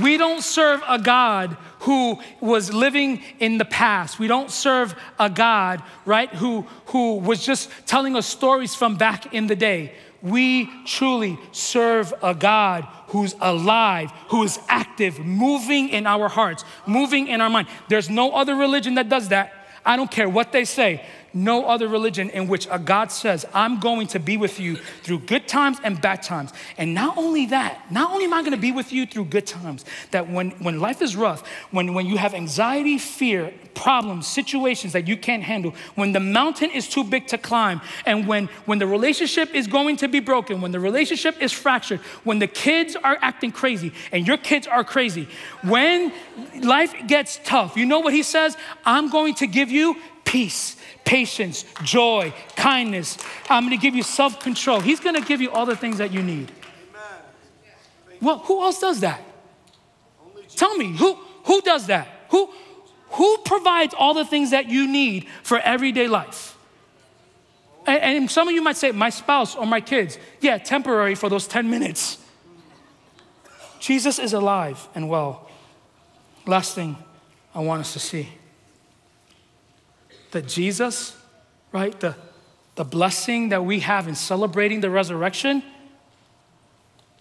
We 0.02 0.16
don't 0.16 0.42
serve 0.42 0.82
a 0.86 0.98
God 0.98 1.56
who 1.80 2.18
was 2.40 2.72
living 2.72 3.22
in 3.38 3.58
the 3.58 3.64
past. 3.64 4.18
We 4.18 4.26
don't 4.26 4.50
serve 4.50 4.94
a 5.18 5.30
God, 5.30 5.82
right, 6.04 6.28
who, 6.28 6.66
who 6.86 7.16
was 7.16 7.44
just 7.44 7.70
telling 7.86 8.16
us 8.16 8.26
stories 8.26 8.74
from 8.74 8.96
back 8.96 9.32
in 9.32 9.46
the 9.46 9.56
day. 9.56 9.94
We 10.20 10.68
truly 10.84 11.38
serve 11.52 12.12
a 12.22 12.34
God 12.34 12.86
who's 13.08 13.34
alive, 13.40 14.10
who 14.28 14.42
is 14.42 14.58
active, 14.68 15.20
moving 15.20 15.88
in 15.88 16.06
our 16.06 16.28
hearts, 16.28 16.64
moving 16.86 17.28
in 17.28 17.40
our 17.40 17.48
mind. 17.48 17.68
There's 17.88 18.10
no 18.10 18.32
other 18.32 18.56
religion 18.56 18.96
that 18.96 19.08
does 19.08 19.28
that. 19.28 19.52
I 19.86 19.96
don't 19.96 20.10
care 20.10 20.28
what 20.28 20.52
they 20.52 20.64
say 20.64 21.06
no 21.34 21.66
other 21.66 21.88
religion 21.88 22.30
in 22.30 22.48
which 22.48 22.66
a 22.70 22.78
God 22.78 23.12
says, 23.12 23.44
I'm 23.52 23.80
going 23.80 24.06
to 24.08 24.18
be 24.18 24.36
with 24.36 24.58
you 24.58 24.76
through 25.02 25.20
good 25.20 25.46
times 25.46 25.78
and 25.82 26.00
bad 26.00 26.22
times. 26.22 26.52
And 26.76 26.94
not 26.94 27.18
only 27.18 27.46
that, 27.46 27.90
not 27.90 28.10
only 28.12 28.24
am 28.24 28.32
I 28.32 28.40
going 28.40 28.52
to 28.52 28.58
be 28.58 28.72
with 28.72 28.92
you 28.92 29.06
through 29.06 29.26
good 29.26 29.46
times, 29.46 29.84
that 30.10 30.28
when, 30.28 30.50
when 30.52 30.80
life 30.80 31.02
is 31.02 31.16
rough, 31.16 31.46
when, 31.70 31.94
when 31.94 32.06
you 32.06 32.16
have 32.16 32.34
anxiety, 32.34 32.98
fear, 32.98 33.52
problems, 33.74 34.26
situations 34.26 34.92
that 34.92 35.06
you 35.06 35.16
can't 35.16 35.42
handle, 35.42 35.74
when 35.94 36.12
the 36.12 36.20
mountain 36.20 36.70
is 36.70 36.88
too 36.88 37.04
big 37.04 37.26
to 37.28 37.38
climb, 37.38 37.80
and 38.06 38.26
when, 38.26 38.46
when 38.66 38.78
the 38.78 38.86
relationship 38.86 39.54
is 39.54 39.66
going 39.66 39.96
to 39.96 40.08
be 40.08 40.20
broken, 40.20 40.60
when 40.60 40.72
the 40.72 40.80
relationship 40.80 41.40
is 41.40 41.52
fractured, 41.52 42.00
when 42.24 42.38
the 42.38 42.46
kids 42.46 42.96
are 42.96 43.18
acting 43.20 43.52
crazy 43.52 43.92
and 44.12 44.26
your 44.26 44.36
kids 44.36 44.66
are 44.66 44.82
crazy, 44.82 45.28
when 45.62 46.12
life 46.62 46.94
gets 47.06 47.38
tough, 47.44 47.76
you 47.76 47.86
know 47.86 48.00
what 48.00 48.12
he 48.12 48.22
says? 48.22 48.56
I'm 48.84 49.10
going 49.10 49.34
to 49.36 49.46
give 49.46 49.70
you 49.70 49.96
peace 50.24 50.76
patience, 51.08 51.64
joy, 51.82 52.34
kindness. 52.54 53.16
I'm 53.48 53.64
going 53.64 53.76
to 53.76 53.80
give 53.80 53.94
you 53.94 54.02
self 54.02 54.40
control. 54.40 54.80
He's 54.80 55.00
going 55.00 55.14
to 55.14 55.26
give 55.26 55.40
you 55.40 55.50
all 55.50 55.64
the 55.64 55.74
things 55.74 55.98
that 55.98 56.12
you 56.12 56.22
need. 56.22 56.52
Well, 58.20 58.40
who 58.40 58.62
else 58.62 58.78
does 58.78 59.00
that? 59.00 59.22
Tell 60.54 60.76
me, 60.76 60.94
who, 60.94 61.14
who 61.44 61.62
does 61.62 61.86
that? 61.86 62.08
Who, 62.28 62.50
who 63.10 63.38
provides 63.38 63.94
all 63.96 64.12
the 64.12 64.24
things 64.24 64.50
that 64.50 64.68
you 64.68 64.86
need 64.86 65.26
for 65.42 65.58
everyday 65.58 66.08
life? 66.08 66.56
And, 67.86 68.02
and 68.02 68.30
some 68.30 68.46
of 68.46 68.52
you 68.52 68.60
might 68.60 68.76
say, 68.76 68.92
my 68.92 69.08
spouse 69.08 69.56
or 69.56 69.66
my 69.66 69.80
kids. 69.80 70.18
Yeah, 70.42 70.58
temporary 70.58 71.14
for 71.14 71.30
those 71.30 71.46
10 71.46 71.70
minutes. 71.70 72.18
Jesus 73.80 74.18
is 74.18 74.34
alive 74.34 74.86
and 74.94 75.08
well. 75.08 75.48
Last 76.44 76.74
thing 76.74 76.96
I 77.54 77.60
want 77.60 77.80
us 77.80 77.94
to 77.94 77.98
see 77.98 78.28
that 80.30 80.46
Jesus, 80.46 81.16
right, 81.72 81.98
the, 82.00 82.14
the 82.74 82.84
blessing 82.84 83.48
that 83.50 83.64
we 83.64 83.80
have 83.80 84.08
in 84.08 84.14
celebrating 84.14 84.80
the 84.80 84.90
resurrection, 84.90 85.62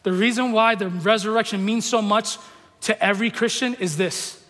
the 0.03 0.11
reason 0.11 0.51
why 0.51 0.75
the 0.75 0.89
resurrection 0.89 1.65
means 1.65 1.85
so 1.85 2.01
much 2.01 2.37
to 2.81 3.03
every 3.03 3.31
Christian 3.31 3.73
is 3.75 3.97
this 3.97 4.43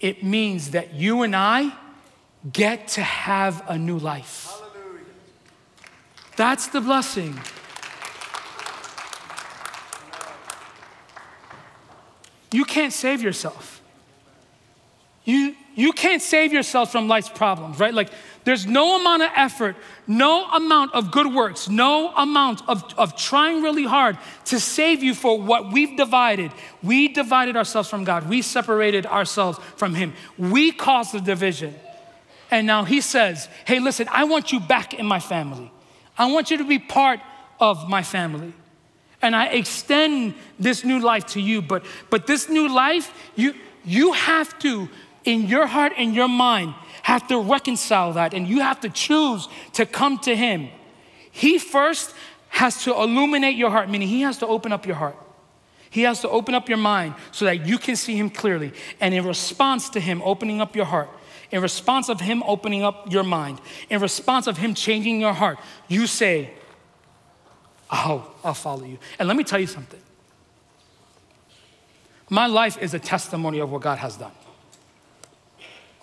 it 0.00 0.22
means 0.22 0.70
that 0.70 0.94
you 0.94 1.22
and 1.22 1.34
I 1.34 1.72
get 2.52 2.88
to 2.88 3.02
have 3.02 3.64
a 3.68 3.76
new 3.76 3.98
life. 3.98 4.46
Hallelujah. 4.48 5.04
That's 6.36 6.68
the 6.68 6.80
blessing. 6.80 7.38
You 12.52 12.64
can't 12.64 12.92
save 12.92 13.20
yourself. 13.20 13.77
You, 15.28 15.54
you 15.74 15.92
can't 15.92 16.22
save 16.22 16.54
yourself 16.54 16.90
from 16.90 17.06
life's 17.06 17.28
problems, 17.28 17.78
right? 17.78 17.92
Like, 17.92 18.08
there's 18.44 18.64
no 18.64 18.98
amount 18.98 19.24
of 19.24 19.30
effort, 19.36 19.76
no 20.06 20.48
amount 20.48 20.94
of 20.94 21.10
good 21.10 21.34
works, 21.34 21.68
no 21.68 22.14
amount 22.16 22.66
of, 22.66 22.82
of 22.96 23.14
trying 23.14 23.62
really 23.62 23.84
hard 23.84 24.16
to 24.46 24.58
save 24.58 25.02
you 25.02 25.14
for 25.14 25.38
what 25.38 25.70
we've 25.70 25.98
divided. 25.98 26.50
We 26.82 27.08
divided 27.08 27.58
ourselves 27.58 27.90
from 27.90 28.04
God, 28.04 28.26
we 28.26 28.40
separated 28.40 29.04
ourselves 29.04 29.58
from 29.76 29.94
Him, 29.94 30.14
we 30.38 30.72
caused 30.72 31.12
the 31.12 31.20
division. 31.20 31.74
And 32.50 32.66
now 32.66 32.84
He 32.84 33.02
says, 33.02 33.50
Hey, 33.66 33.80
listen, 33.80 34.08
I 34.10 34.24
want 34.24 34.50
you 34.50 34.60
back 34.60 34.94
in 34.94 35.04
my 35.04 35.20
family. 35.20 35.70
I 36.16 36.32
want 36.32 36.50
you 36.50 36.56
to 36.56 36.64
be 36.64 36.78
part 36.78 37.20
of 37.60 37.86
my 37.86 38.02
family. 38.02 38.54
And 39.20 39.36
I 39.36 39.48
extend 39.48 40.36
this 40.58 40.84
new 40.84 41.00
life 41.00 41.26
to 41.26 41.40
you, 41.40 41.60
but, 41.60 41.84
but 42.08 42.26
this 42.26 42.48
new 42.48 42.74
life, 42.74 43.12
you, 43.36 43.52
you 43.84 44.14
have 44.14 44.58
to 44.60 44.88
in 45.28 45.46
your 45.46 45.66
heart 45.66 45.92
and 45.98 46.14
your 46.14 46.26
mind 46.26 46.74
have 47.02 47.28
to 47.28 47.38
reconcile 47.38 48.14
that 48.14 48.32
and 48.32 48.48
you 48.48 48.60
have 48.60 48.80
to 48.80 48.88
choose 48.88 49.46
to 49.74 49.84
come 49.84 50.18
to 50.20 50.34
Him. 50.34 50.70
He 51.30 51.58
first 51.58 52.14
has 52.48 52.82
to 52.84 52.94
illuminate 52.94 53.54
your 53.54 53.70
heart, 53.70 53.90
meaning 53.90 54.08
He 54.08 54.22
has 54.22 54.38
to 54.38 54.46
open 54.46 54.72
up 54.72 54.86
your 54.86 54.96
heart. 54.96 55.16
He 55.90 56.02
has 56.02 56.20
to 56.22 56.30
open 56.30 56.54
up 56.54 56.68
your 56.68 56.78
mind 56.78 57.14
so 57.30 57.44
that 57.44 57.66
you 57.66 57.76
can 57.76 57.94
see 57.94 58.16
Him 58.16 58.30
clearly. 58.30 58.72
And 59.00 59.12
in 59.14 59.24
response 59.24 59.90
to 59.90 60.00
Him 60.00 60.22
opening 60.24 60.62
up 60.62 60.74
your 60.74 60.86
heart, 60.86 61.10
in 61.50 61.60
response 61.60 62.08
of 62.08 62.20
Him 62.20 62.42
opening 62.44 62.82
up 62.82 63.12
your 63.12 63.22
mind, 63.22 63.60
in 63.90 64.00
response 64.00 64.46
of 64.46 64.56
Him 64.56 64.72
changing 64.72 65.20
your 65.20 65.34
heart, 65.34 65.58
you 65.88 66.06
say, 66.06 66.50
Oh, 67.90 68.30
I'll 68.42 68.54
follow 68.54 68.84
you. 68.84 68.98
And 69.18 69.28
let 69.28 69.36
me 69.36 69.44
tell 69.44 69.60
you 69.60 69.66
something. 69.66 70.00
My 72.30 72.46
life 72.46 72.78
is 72.82 72.92
a 72.94 72.98
testimony 72.98 73.58
of 73.58 73.70
what 73.70 73.82
God 73.82 73.98
has 73.98 74.16
done. 74.16 74.32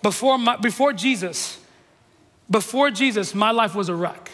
Before, 0.06 0.38
my, 0.38 0.56
before 0.56 0.94
Jesus, 0.94 1.58
before 2.48 2.92
Jesus, 2.92 3.34
my 3.34 3.50
life 3.50 3.74
was 3.74 3.90
a 3.90 3.96
wreck. 3.96 4.30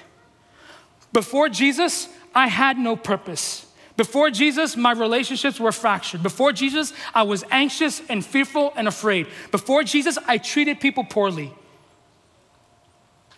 Before 1.14 1.48
Jesus, 1.48 2.10
I 2.36 2.48
had 2.48 2.78
no 2.78 2.98
purpose. 2.98 3.66
Before 3.96 4.30
Jesus, 4.30 4.76
my 4.76 4.92
relationships 4.92 5.62
were 5.62 5.72
fractured. 5.72 6.24
Before 6.24 6.52
Jesus, 6.52 6.92
I 7.14 7.24
was 7.24 7.46
anxious 7.52 8.02
and 8.10 8.26
fearful 8.26 8.74
and 8.76 8.86
afraid. 8.86 9.28
Before 9.52 9.82
Jesus, 9.82 10.18
I 10.28 10.40
treated 10.40 10.82
people 10.82 11.06
poorly. 11.06 11.54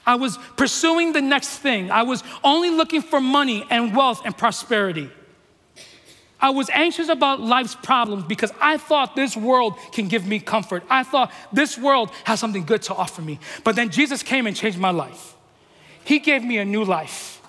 I 0.04 0.16
was 0.16 0.40
pursuing 0.58 1.14
the 1.14 1.22
next 1.22 1.60
thing. 1.60 1.92
I 1.92 2.02
was 2.02 2.24
only 2.44 2.72
looking 2.72 3.04
for 3.04 3.22
money 3.22 3.64
and 3.70 3.96
wealth 3.96 4.24
and 4.26 4.36
prosperity. 4.36 5.12
I 6.44 6.50
was 6.50 6.70
anxious 6.72 7.08
about 7.08 7.40
life's 7.40 7.74
problems 7.74 8.26
because 8.26 8.52
I 8.60 8.76
thought 8.76 9.16
this 9.16 9.38
world 9.38 9.78
can 9.94 10.10
give 10.10 10.28
me 10.28 10.42
comfort. 10.42 10.84
I 10.90 11.04
thought 11.04 11.32
this 11.54 11.78
world 11.78 12.12
has 12.26 12.42
something 12.42 12.66
good 12.66 12.82
to 12.84 12.94
offer 12.94 13.22
me. 13.22 13.40
But 13.64 13.78
then 13.78 13.90
Jesus 13.90 14.24
came 14.24 14.46
and 14.46 14.54
changed 14.54 14.78
my 14.78 14.90
life. 14.90 15.36
He 16.04 16.20
gave 16.20 16.44
me 16.44 16.58
a 16.58 16.66
new 16.66 16.84
life. 16.84 17.42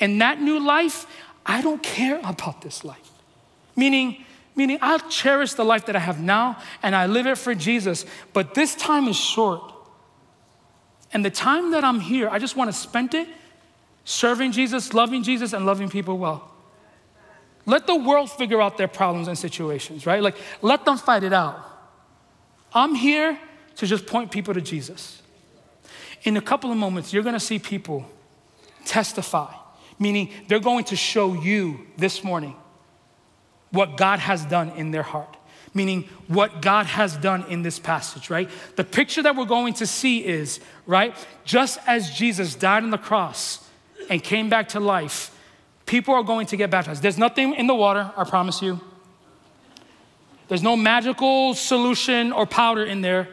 And 0.00 0.20
that 0.20 0.42
new 0.42 0.60
life, 0.60 1.06
I 1.46 1.62
don't 1.62 1.82
care 1.82 2.20
about 2.22 2.60
this 2.60 2.84
life. 2.84 3.10
Meaning, 3.74 4.22
meaning 4.54 4.78
I'll 4.82 5.00
cherish 5.08 5.54
the 5.54 5.64
life 5.64 5.86
that 5.86 5.96
I 5.96 6.00
have 6.00 6.20
now 6.20 6.58
and 6.82 6.94
I 6.94 7.06
live 7.06 7.26
it 7.26 7.38
for 7.38 7.54
Jesus. 7.54 8.04
But 8.34 8.52
this 8.52 8.74
time 8.74 9.08
is 9.08 9.16
short. 9.16 9.62
And 11.14 11.24
the 11.24 11.30
time 11.30 11.70
that 11.70 11.84
I'm 11.84 12.00
here, 12.00 12.28
I 12.28 12.38
just 12.38 12.54
want 12.54 12.68
to 12.68 12.76
spend 12.76 13.14
it 13.14 13.28
serving 14.04 14.52
Jesus, 14.52 14.92
loving 14.92 15.22
Jesus, 15.22 15.54
and 15.54 15.64
loving 15.64 15.88
people 15.88 16.18
well. 16.18 16.51
Let 17.64 17.86
the 17.86 17.94
world 17.94 18.30
figure 18.30 18.60
out 18.60 18.76
their 18.76 18.88
problems 18.88 19.28
and 19.28 19.38
situations, 19.38 20.06
right? 20.06 20.22
Like, 20.22 20.36
let 20.62 20.84
them 20.84 20.98
fight 20.98 21.22
it 21.22 21.32
out. 21.32 21.60
I'm 22.74 22.94
here 22.94 23.38
to 23.76 23.86
just 23.86 24.06
point 24.06 24.30
people 24.30 24.54
to 24.54 24.60
Jesus. 24.60 25.22
In 26.24 26.36
a 26.36 26.40
couple 26.40 26.70
of 26.70 26.76
moments, 26.76 27.12
you're 27.12 27.22
gonna 27.22 27.40
see 27.40 27.58
people 27.58 28.08
testify, 28.84 29.52
meaning 29.98 30.30
they're 30.48 30.60
going 30.60 30.84
to 30.84 30.96
show 30.96 31.34
you 31.34 31.86
this 31.96 32.24
morning 32.24 32.56
what 33.70 33.96
God 33.96 34.18
has 34.18 34.44
done 34.44 34.70
in 34.70 34.90
their 34.90 35.02
heart, 35.02 35.36
meaning 35.72 36.08
what 36.28 36.60
God 36.60 36.86
has 36.86 37.16
done 37.16 37.44
in 37.48 37.62
this 37.62 37.78
passage, 37.78 38.28
right? 38.28 38.50
The 38.76 38.84
picture 38.84 39.22
that 39.22 39.36
we're 39.36 39.46
going 39.46 39.74
to 39.74 39.86
see 39.86 40.24
is, 40.24 40.60
right, 40.86 41.14
just 41.44 41.78
as 41.86 42.10
Jesus 42.10 42.54
died 42.54 42.82
on 42.82 42.90
the 42.90 42.98
cross 42.98 43.66
and 44.10 44.22
came 44.22 44.50
back 44.50 44.68
to 44.70 44.80
life, 44.80 45.34
people 45.86 46.14
are 46.14 46.22
going 46.22 46.46
to 46.46 46.56
get 46.56 46.70
baptized. 46.70 47.02
There's 47.02 47.18
nothing 47.18 47.54
in 47.54 47.66
the 47.66 47.74
water, 47.74 48.10
I 48.16 48.24
promise 48.24 48.62
you. 48.62 48.80
There's 50.48 50.62
no 50.62 50.76
magical 50.76 51.54
solution 51.54 52.32
or 52.32 52.46
powder 52.46 52.84
in 52.84 53.00
there. 53.00 53.28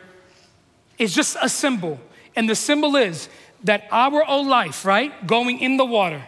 It's 0.97 1.13
just 1.13 1.37
a 1.41 1.49
symbol. 1.49 1.99
And 2.35 2.49
the 2.49 2.55
symbol 2.55 2.95
is 2.95 3.29
that 3.63 3.87
our 3.91 4.23
old 4.25 4.47
life, 4.47 4.85
right, 4.85 5.27
going 5.27 5.59
in 5.59 5.77
the 5.77 5.85
water, 5.85 6.23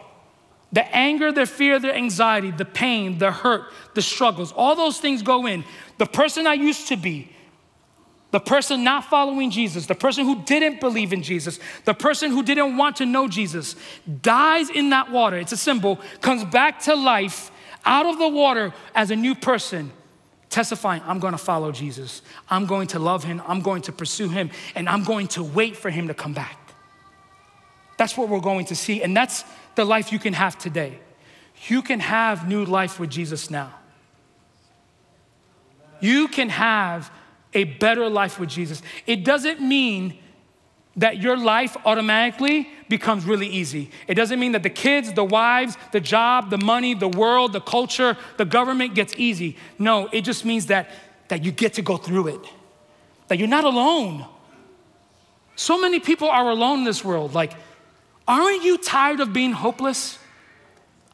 the 0.74 0.86
anger, 0.96 1.32
the 1.32 1.46
fear, 1.46 1.80
the 1.80 1.96
anxiety, 1.96 2.52
the 2.52 2.66
pain, 2.66 3.18
the 3.18 3.32
hurt, 3.32 3.64
the 3.94 4.02
struggles, 4.02 4.52
all 4.54 4.76
those 4.76 5.00
things 5.00 5.22
go 5.22 5.46
in. 5.46 5.64
The 5.98 6.06
person 6.06 6.48
I 6.48 6.54
used 6.54 6.88
to 6.88 6.98
be, 6.98 7.30
the 8.32 8.40
person 8.40 8.84
not 8.84 9.06
following 9.06 9.52
Jesus, 9.52 9.86
the 9.86 9.96
person 9.96 10.26
who 10.26 10.42
didn't 10.44 10.80
believe 10.80 11.14
in 11.14 11.22
Jesus, 11.22 11.60
the 11.86 11.94
person 11.94 12.32
who 12.32 12.42
didn't 12.44 12.78
want 12.78 12.96
to 12.98 13.06
know 13.06 13.28
Jesus, 13.28 13.76
dies 14.22 14.70
in 14.70 14.90
that 14.90 15.12
water. 15.12 15.38
It's 15.38 15.52
a 15.52 15.58
symbol, 15.58 16.00
comes 16.22 16.44
back 16.46 16.80
to 16.82 16.96
life 16.96 17.52
out 17.86 18.06
of 18.06 18.18
the 18.18 18.30
water 18.30 18.74
as 18.96 19.12
a 19.12 19.16
new 19.16 19.36
person, 19.36 19.92
testifying, 20.50 21.02
I'm 21.06 21.20
going 21.20 21.34
to 21.34 21.38
follow 21.38 21.72
Jesus. 21.72 22.22
I'm 22.50 22.66
going 22.66 22.88
to 22.90 23.00
love 23.00 23.24
him. 23.24 23.42
I'm 23.48 23.62
going 23.62 23.82
to 23.84 23.92
pursue 23.92 24.30
him. 24.30 24.52
And 24.76 24.88
I'm 24.88 25.04
going 25.04 25.28
to 25.30 25.44
wait 25.44 25.76
for 25.76 25.90
him 25.90 26.08
to 26.08 26.14
come 26.14 26.34
back. 26.34 26.58
That's 27.98 28.18
what 28.18 28.30
we're 28.30 28.40
going 28.40 28.66
to 28.66 28.76
see. 28.76 29.04
And 29.04 29.16
that's 29.16 29.44
the 29.76 29.86
life 29.86 30.12
you 30.12 30.20
can 30.20 30.34
have 30.34 30.58
today. 30.58 31.00
You 31.68 31.82
can 31.82 32.00
have 32.00 32.48
new 32.48 32.66
life 32.66 33.00
with 33.00 33.10
Jesus 33.10 33.50
now. 33.50 33.74
You 36.00 36.28
can 36.28 36.50
have 36.50 37.12
a 37.54 37.66
better 37.66 38.10
life 38.10 38.40
with 38.40 38.50
Jesus. 38.50 38.82
It 39.06 39.24
doesn't 39.24 39.62
mean 39.62 40.18
that 40.98 41.18
your 41.18 41.38
life 41.38 41.78
automatically 41.86 42.70
becomes 42.90 43.24
really 43.26 43.48
easy. 43.48 43.90
It 44.08 44.16
doesn't 44.16 44.40
mean 44.40 44.52
that 44.52 44.64
the 44.64 44.70
kids, 44.70 45.14
the 45.14 45.24
wives, 45.24 45.78
the 45.92 46.02
job, 46.02 46.50
the 46.50 46.58
money, 46.58 46.94
the 46.94 47.08
world, 47.08 47.54
the 47.54 47.62
culture, 47.62 48.18
the 48.38 48.46
government 48.46 48.94
gets 48.94 49.14
easy. 49.18 49.56
No, 49.80 50.10
it 50.12 50.22
just 50.22 50.44
means 50.44 50.66
that, 50.68 50.90
that 51.30 51.46
you 51.46 51.52
get 51.52 51.74
to 51.76 51.82
go 51.82 51.96
through 51.96 52.28
it, 52.28 52.42
that 53.30 53.40
you're 53.40 53.48
not 53.48 53.64
alone. 53.64 54.26
So 55.56 55.80
many 55.80 56.00
people 56.00 56.28
are 56.28 56.50
alone 56.50 56.80
in 56.80 56.86
this 56.86 57.06
world. 57.06 57.34
Like, 57.34 57.54
aren't 58.28 58.64
you 58.64 58.78
tired 58.78 59.22
of 59.22 59.32
being 59.32 59.54
hopeless? 59.54 60.18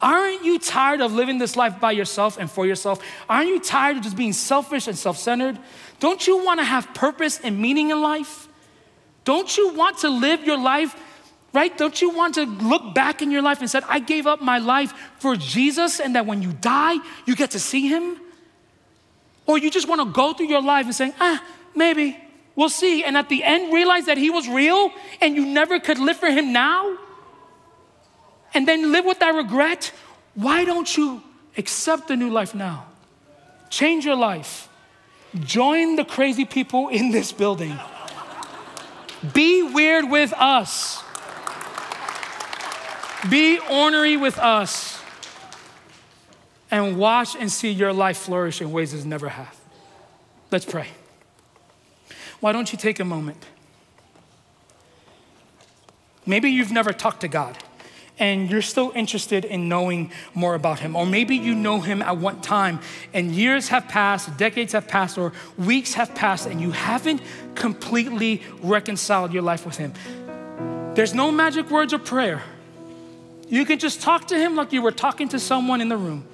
Aren't 0.00 0.44
you 0.44 0.58
tired 0.58 1.00
of 1.00 1.12
living 1.12 1.38
this 1.38 1.56
life 1.56 1.80
by 1.80 1.92
yourself 1.92 2.38
and 2.38 2.50
for 2.50 2.66
yourself? 2.66 3.02
Aren't 3.28 3.48
you 3.48 3.58
tired 3.58 3.96
of 3.96 4.04
just 4.04 4.16
being 4.16 4.32
selfish 4.32 4.86
and 4.86 4.96
self 4.96 5.18
centered? 5.18 5.58
Don't 5.98 6.24
you 6.26 6.44
want 6.44 6.60
to 6.60 6.64
have 6.64 6.94
purpose 6.94 7.40
and 7.40 7.58
meaning 7.58 7.90
in 7.90 8.00
life? 8.00 8.48
Don't 9.24 9.56
you 9.56 9.74
want 9.74 9.98
to 9.98 10.08
live 10.08 10.44
your 10.44 10.56
life, 10.56 10.94
right? 11.52 11.76
Don't 11.76 12.00
you 12.00 12.10
want 12.10 12.36
to 12.36 12.44
look 12.44 12.94
back 12.94 13.22
in 13.22 13.30
your 13.30 13.42
life 13.42 13.60
and 13.60 13.68
say, 13.68 13.80
I 13.88 13.98
gave 13.98 14.26
up 14.26 14.40
my 14.40 14.58
life 14.58 14.94
for 15.18 15.34
Jesus, 15.34 15.98
and 15.98 16.14
that 16.14 16.26
when 16.26 16.42
you 16.42 16.52
die, 16.52 16.96
you 17.26 17.34
get 17.34 17.50
to 17.50 17.58
see 17.58 17.88
him? 17.88 18.18
Or 19.46 19.58
you 19.58 19.70
just 19.70 19.88
want 19.88 20.00
to 20.00 20.12
go 20.12 20.32
through 20.32 20.46
your 20.46 20.62
life 20.62 20.86
and 20.86 20.94
say, 20.94 21.12
ah, 21.20 21.42
maybe, 21.74 22.16
we'll 22.54 22.68
see. 22.68 23.02
And 23.02 23.16
at 23.16 23.28
the 23.28 23.42
end, 23.42 23.72
realize 23.72 24.06
that 24.06 24.16
he 24.16 24.30
was 24.30 24.48
real 24.48 24.92
and 25.20 25.34
you 25.34 25.44
never 25.44 25.80
could 25.80 25.98
live 25.98 26.18
for 26.18 26.30
him 26.30 26.52
now? 26.52 26.96
And 28.54 28.66
then 28.66 28.92
live 28.92 29.04
with 29.04 29.18
that 29.20 29.34
regret? 29.34 29.92
Why 30.34 30.64
don't 30.64 30.96
you 30.96 31.22
accept 31.56 32.08
the 32.08 32.16
new 32.16 32.30
life 32.30 32.54
now? 32.54 32.86
Change 33.70 34.04
your 34.04 34.16
life. 34.16 34.68
Join 35.40 35.96
the 35.96 36.04
crazy 36.04 36.44
people 36.44 36.88
in 36.88 37.10
this 37.10 37.32
building. 37.32 37.78
Be 39.34 39.62
weird 39.62 40.10
with 40.10 40.32
us. 40.32 41.02
Be 43.28 43.58
ornery 43.70 44.16
with 44.16 44.38
us. 44.38 45.02
And 46.70 46.98
watch 46.98 47.34
and 47.34 47.50
see 47.50 47.70
your 47.70 47.92
life 47.92 48.18
flourish 48.18 48.60
in 48.60 48.70
ways 48.70 48.94
it's 48.94 49.04
never 49.04 49.28
have. 49.28 49.56
Let's 50.50 50.64
pray. 50.64 50.88
Why 52.40 52.52
don't 52.52 52.70
you 52.72 52.78
take 52.78 53.00
a 53.00 53.04
moment? 53.04 53.44
Maybe 56.24 56.50
you've 56.50 56.70
never 56.70 56.92
talked 56.92 57.22
to 57.22 57.28
God 57.28 57.56
and 58.18 58.50
you're 58.50 58.62
still 58.62 58.92
interested 58.94 59.44
in 59.44 59.68
knowing 59.68 60.10
more 60.34 60.54
about 60.54 60.80
him. 60.80 60.96
Or 60.96 61.06
maybe 61.06 61.36
you 61.36 61.54
know 61.54 61.80
him 61.80 62.02
at 62.02 62.16
one 62.16 62.40
time 62.40 62.80
and 63.14 63.32
years 63.32 63.68
have 63.68 63.88
passed, 63.88 64.36
decades 64.36 64.72
have 64.72 64.88
passed, 64.88 65.18
or 65.18 65.32
weeks 65.56 65.94
have 65.94 66.14
passed, 66.14 66.46
and 66.46 66.60
you 66.60 66.72
haven't 66.72 67.22
completely 67.54 68.42
reconciled 68.62 69.32
your 69.32 69.42
life 69.42 69.64
with 69.64 69.76
him. 69.76 69.92
There's 70.94 71.14
no 71.14 71.30
magic 71.30 71.70
words 71.70 71.92
or 71.92 71.98
prayer. 71.98 72.42
You 73.48 73.64
can 73.64 73.78
just 73.78 74.02
talk 74.02 74.26
to 74.28 74.38
him 74.38 74.56
like 74.56 74.72
you 74.72 74.82
were 74.82 74.92
talking 74.92 75.28
to 75.30 75.38
someone 75.38 75.80
in 75.80 75.88
the 75.88 75.96
room. 75.96 76.26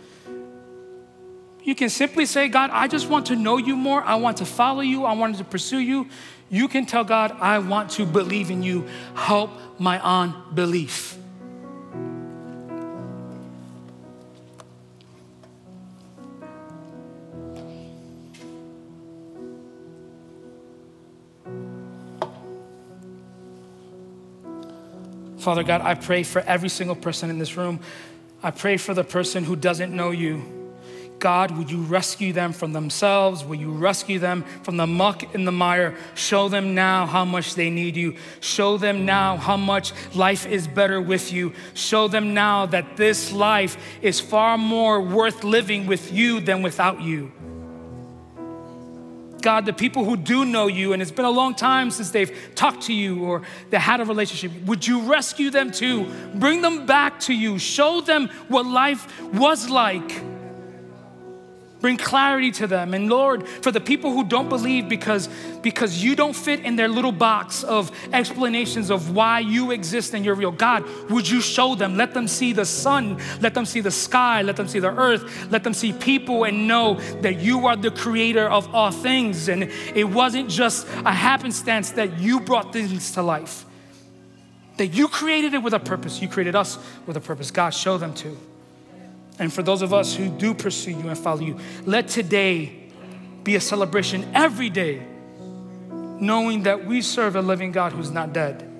You 1.62 1.74
can 1.74 1.88
simply 1.88 2.26
say, 2.26 2.48
God, 2.48 2.70
I 2.72 2.88
just 2.88 3.08
want 3.08 3.26
to 3.26 3.36
know 3.36 3.56
you 3.56 3.76
more. 3.76 4.02
I 4.02 4.16
want 4.16 4.38
to 4.38 4.44
follow 4.44 4.80
you. 4.80 5.04
I 5.04 5.14
want 5.14 5.36
to 5.38 5.44
pursue 5.44 5.78
you. 5.78 6.08
You 6.50 6.68
can 6.68 6.84
tell 6.84 7.04
God, 7.04 7.32
I 7.40 7.58
want 7.58 7.90
to 7.92 8.04
believe 8.04 8.50
in 8.50 8.62
you. 8.62 8.86
Help 9.14 9.50
my 9.78 9.98
unbelief. 10.02 11.18
Father 25.44 25.62
God, 25.62 25.82
I 25.82 25.92
pray 25.92 26.22
for 26.22 26.40
every 26.40 26.70
single 26.70 26.96
person 26.96 27.28
in 27.28 27.38
this 27.38 27.54
room. 27.54 27.80
I 28.42 28.50
pray 28.50 28.78
for 28.78 28.94
the 28.94 29.04
person 29.04 29.44
who 29.44 29.56
doesn't 29.56 29.94
know 29.94 30.10
you. 30.10 30.42
God, 31.18 31.50
would 31.58 31.70
you 31.70 31.82
rescue 31.82 32.32
them 32.32 32.54
from 32.54 32.72
themselves? 32.72 33.44
Will 33.44 33.56
you 33.56 33.70
rescue 33.70 34.18
them 34.18 34.42
from 34.62 34.78
the 34.78 34.86
muck 34.86 35.34
and 35.34 35.46
the 35.46 35.52
mire? 35.52 35.98
Show 36.14 36.48
them 36.48 36.74
now 36.74 37.04
how 37.04 37.26
much 37.26 37.56
they 37.56 37.68
need 37.68 37.94
you. 37.94 38.16
Show 38.40 38.78
them 38.78 39.04
now 39.04 39.36
how 39.36 39.58
much 39.58 39.92
life 40.14 40.46
is 40.46 40.66
better 40.66 40.98
with 40.98 41.30
you. 41.30 41.52
Show 41.74 42.08
them 42.08 42.32
now 42.32 42.64
that 42.64 42.96
this 42.96 43.30
life 43.30 43.76
is 44.00 44.20
far 44.20 44.56
more 44.56 45.02
worth 45.02 45.44
living 45.44 45.86
with 45.86 46.10
you 46.10 46.40
than 46.40 46.62
without 46.62 47.02
you. 47.02 47.30
God, 49.44 49.66
the 49.66 49.74
people 49.74 50.06
who 50.06 50.16
do 50.16 50.46
know 50.46 50.68
you, 50.68 50.94
and 50.94 51.02
it's 51.02 51.10
been 51.10 51.26
a 51.26 51.30
long 51.30 51.54
time 51.54 51.90
since 51.90 52.10
they've 52.10 52.34
talked 52.54 52.84
to 52.84 52.94
you 52.94 53.24
or 53.24 53.42
they 53.68 53.78
had 53.78 54.00
a 54.00 54.04
relationship, 54.06 54.50
would 54.64 54.86
you 54.86 55.02
rescue 55.02 55.50
them 55.50 55.70
too? 55.70 56.10
Bring 56.34 56.62
them 56.62 56.86
back 56.86 57.20
to 57.20 57.34
you. 57.34 57.58
Show 57.58 58.00
them 58.00 58.28
what 58.48 58.64
life 58.64 59.06
was 59.34 59.68
like 59.68 60.33
Bring 61.84 61.98
clarity 61.98 62.50
to 62.52 62.66
them. 62.66 62.94
And 62.94 63.10
Lord, 63.10 63.46
for 63.46 63.70
the 63.70 63.78
people 63.78 64.10
who 64.10 64.24
don't 64.24 64.48
believe 64.48 64.88
because, 64.88 65.28
because 65.60 66.02
you 66.02 66.16
don't 66.16 66.32
fit 66.32 66.60
in 66.60 66.76
their 66.76 66.88
little 66.88 67.12
box 67.12 67.62
of 67.62 67.92
explanations 68.10 68.90
of 68.90 69.14
why 69.14 69.40
you 69.40 69.70
exist 69.70 70.14
and 70.14 70.24
you're 70.24 70.34
real, 70.34 70.50
God, 70.50 70.82
would 71.10 71.28
you 71.28 71.42
show 71.42 71.74
them? 71.74 71.98
Let 71.98 72.14
them 72.14 72.26
see 72.26 72.54
the 72.54 72.64
sun, 72.64 73.20
let 73.42 73.52
them 73.52 73.66
see 73.66 73.82
the 73.82 73.90
sky, 73.90 74.40
let 74.40 74.56
them 74.56 74.66
see 74.66 74.78
the 74.78 74.96
earth, 74.96 75.50
let 75.50 75.62
them 75.62 75.74
see 75.74 75.92
people 75.92 76.44
and 76.44 76.66
know 76.66 76.94
that 77.20 77.40
you 77.40 77.66
are 77.66 77.76
the 77.76 77.90
creator 77.90 78.48
of 78.48 78.74
all 78.74 78.90
things. 78.90 79.50
And 79.50 79.64
it 79.94 80.04
wasn't 80.04 80.48
just 80.48 80.86
a 81.04 81.12
happenstance 81.12 81.90
that 81.90 82.18
you 82.18 82.40
brought 82.40 82.72
things 82.72 83.10
to 83.12 83.22
life, 83.22 83.66
that 84.78 84.86
you 84.86 85.06
created 85.06 85.52
it 85.52 85.62
with 85.62 85.74
a 85.74 85.80
purpose. 85.80 86.22
You 86.22 86.28
created 86.28 86.56
us 86.56 86.78
with 87.04 87.18
a 87.18 87.20
purpose. 87.20 87.50
God, 87.50 87.74
show 87.74 87.98
them 87.98 88.14
too. 88.14 88.38
And 89.38 89.52
for 89.52 89.62
those 89.62 89.82
of 89.82 89.92
us 89.92 90.14
who 90.14 90.28
do 90.28 90.54
pursue 90.54 90.92
you 90.92 91.08
and 91.08 91.18
follow 91.18 91.40
you, 91.40 91.58
let 91.84 92.08
today 92.08 92.84
be 93.42 93.56
a 93.56 93.60
celebration 93.60 94.28
every 94.34 94.70
day, 94.70 95.02
knowing 95.90 96.62
that 96.62 96.86
we 96.86 97.02
serve 97.02 97.36
a 97.36 97.42
living 97.42 97.72
God 97.72 97.92
who's 97.92 98.10
not 98.10 98.32
dead. 98.32 98.70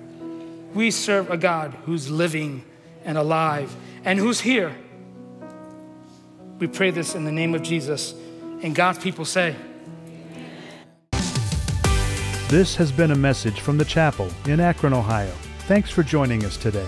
We 0.73 0.91
serve 0.91 1.29
a 1.29 1.37
God 1.37 1.75
who's 1.85 2.09
living 2.09 2.63
and 3.03 3.17
alive 3.17 3.75
and 4.03 4.19
who's 4.19 4.39
here. 4.39 4.75
We 6.59 6.67
pray 6.67 6.91
this 6.91 7.15
in 7.15 7.25
the 7.25 7.31
name 7.31 7.53
of 7.53 7.61
Jesus. 7.61 8.13
And 8.63 8.73
God's 8.73 8.99
people 8.99 9.25
say, 9.25 9.55
This 12.49 12.75
has 12.75 12.91
been 12.91 13.11
a 13.11 13.15
message 13.15 13.59
from 13.59 13.77
the 13.77 13.85
chapel 13.85 14.29
in 14.45 14.59
Akron, 14.59 14.93
Ohio. 14.93 15.33
Thanks 15.67 15.89
for 15.89 16.03
joining 16.03 16.45
us 16.45 16.57
today. 16.57 16.87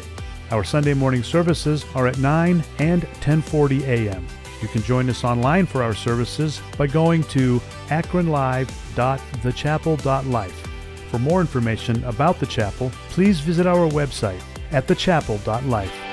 Our 0.51 0.63
Sunday 0.63 0.93
morning 0.93 1.23
services 1.23 1.83
are 1.93 2.07
at 2.07 2.19
9 2.19 2.63
and 2.79 3.01
10:40 3.21 3.85
a.m. 3.87 4.25
You 4.61 4.69
can 4.69 4.81
join 4.81 5.09
us 5.09 5.23
online 5.23 5.65
for 5.65 5.81
our 5.83 5.93
services 5.93 6.61
by 6.77 6.87
going 6.87 7.23
to 7.25 7.61
akronlive.thechapel.life. 7.89 10.67
For 11.11 11.19
more 11.19 11.41
information 11.41 12.03
about 12.03 12.39
the 12.39 12.45
chapel, 12.45 12.91
please 13.09 13.39
visit 13.39 13.67
our 13.67 13.89
website 13.89 14.41
at 14.71 14.87
thechapel.life. 14.87 16.06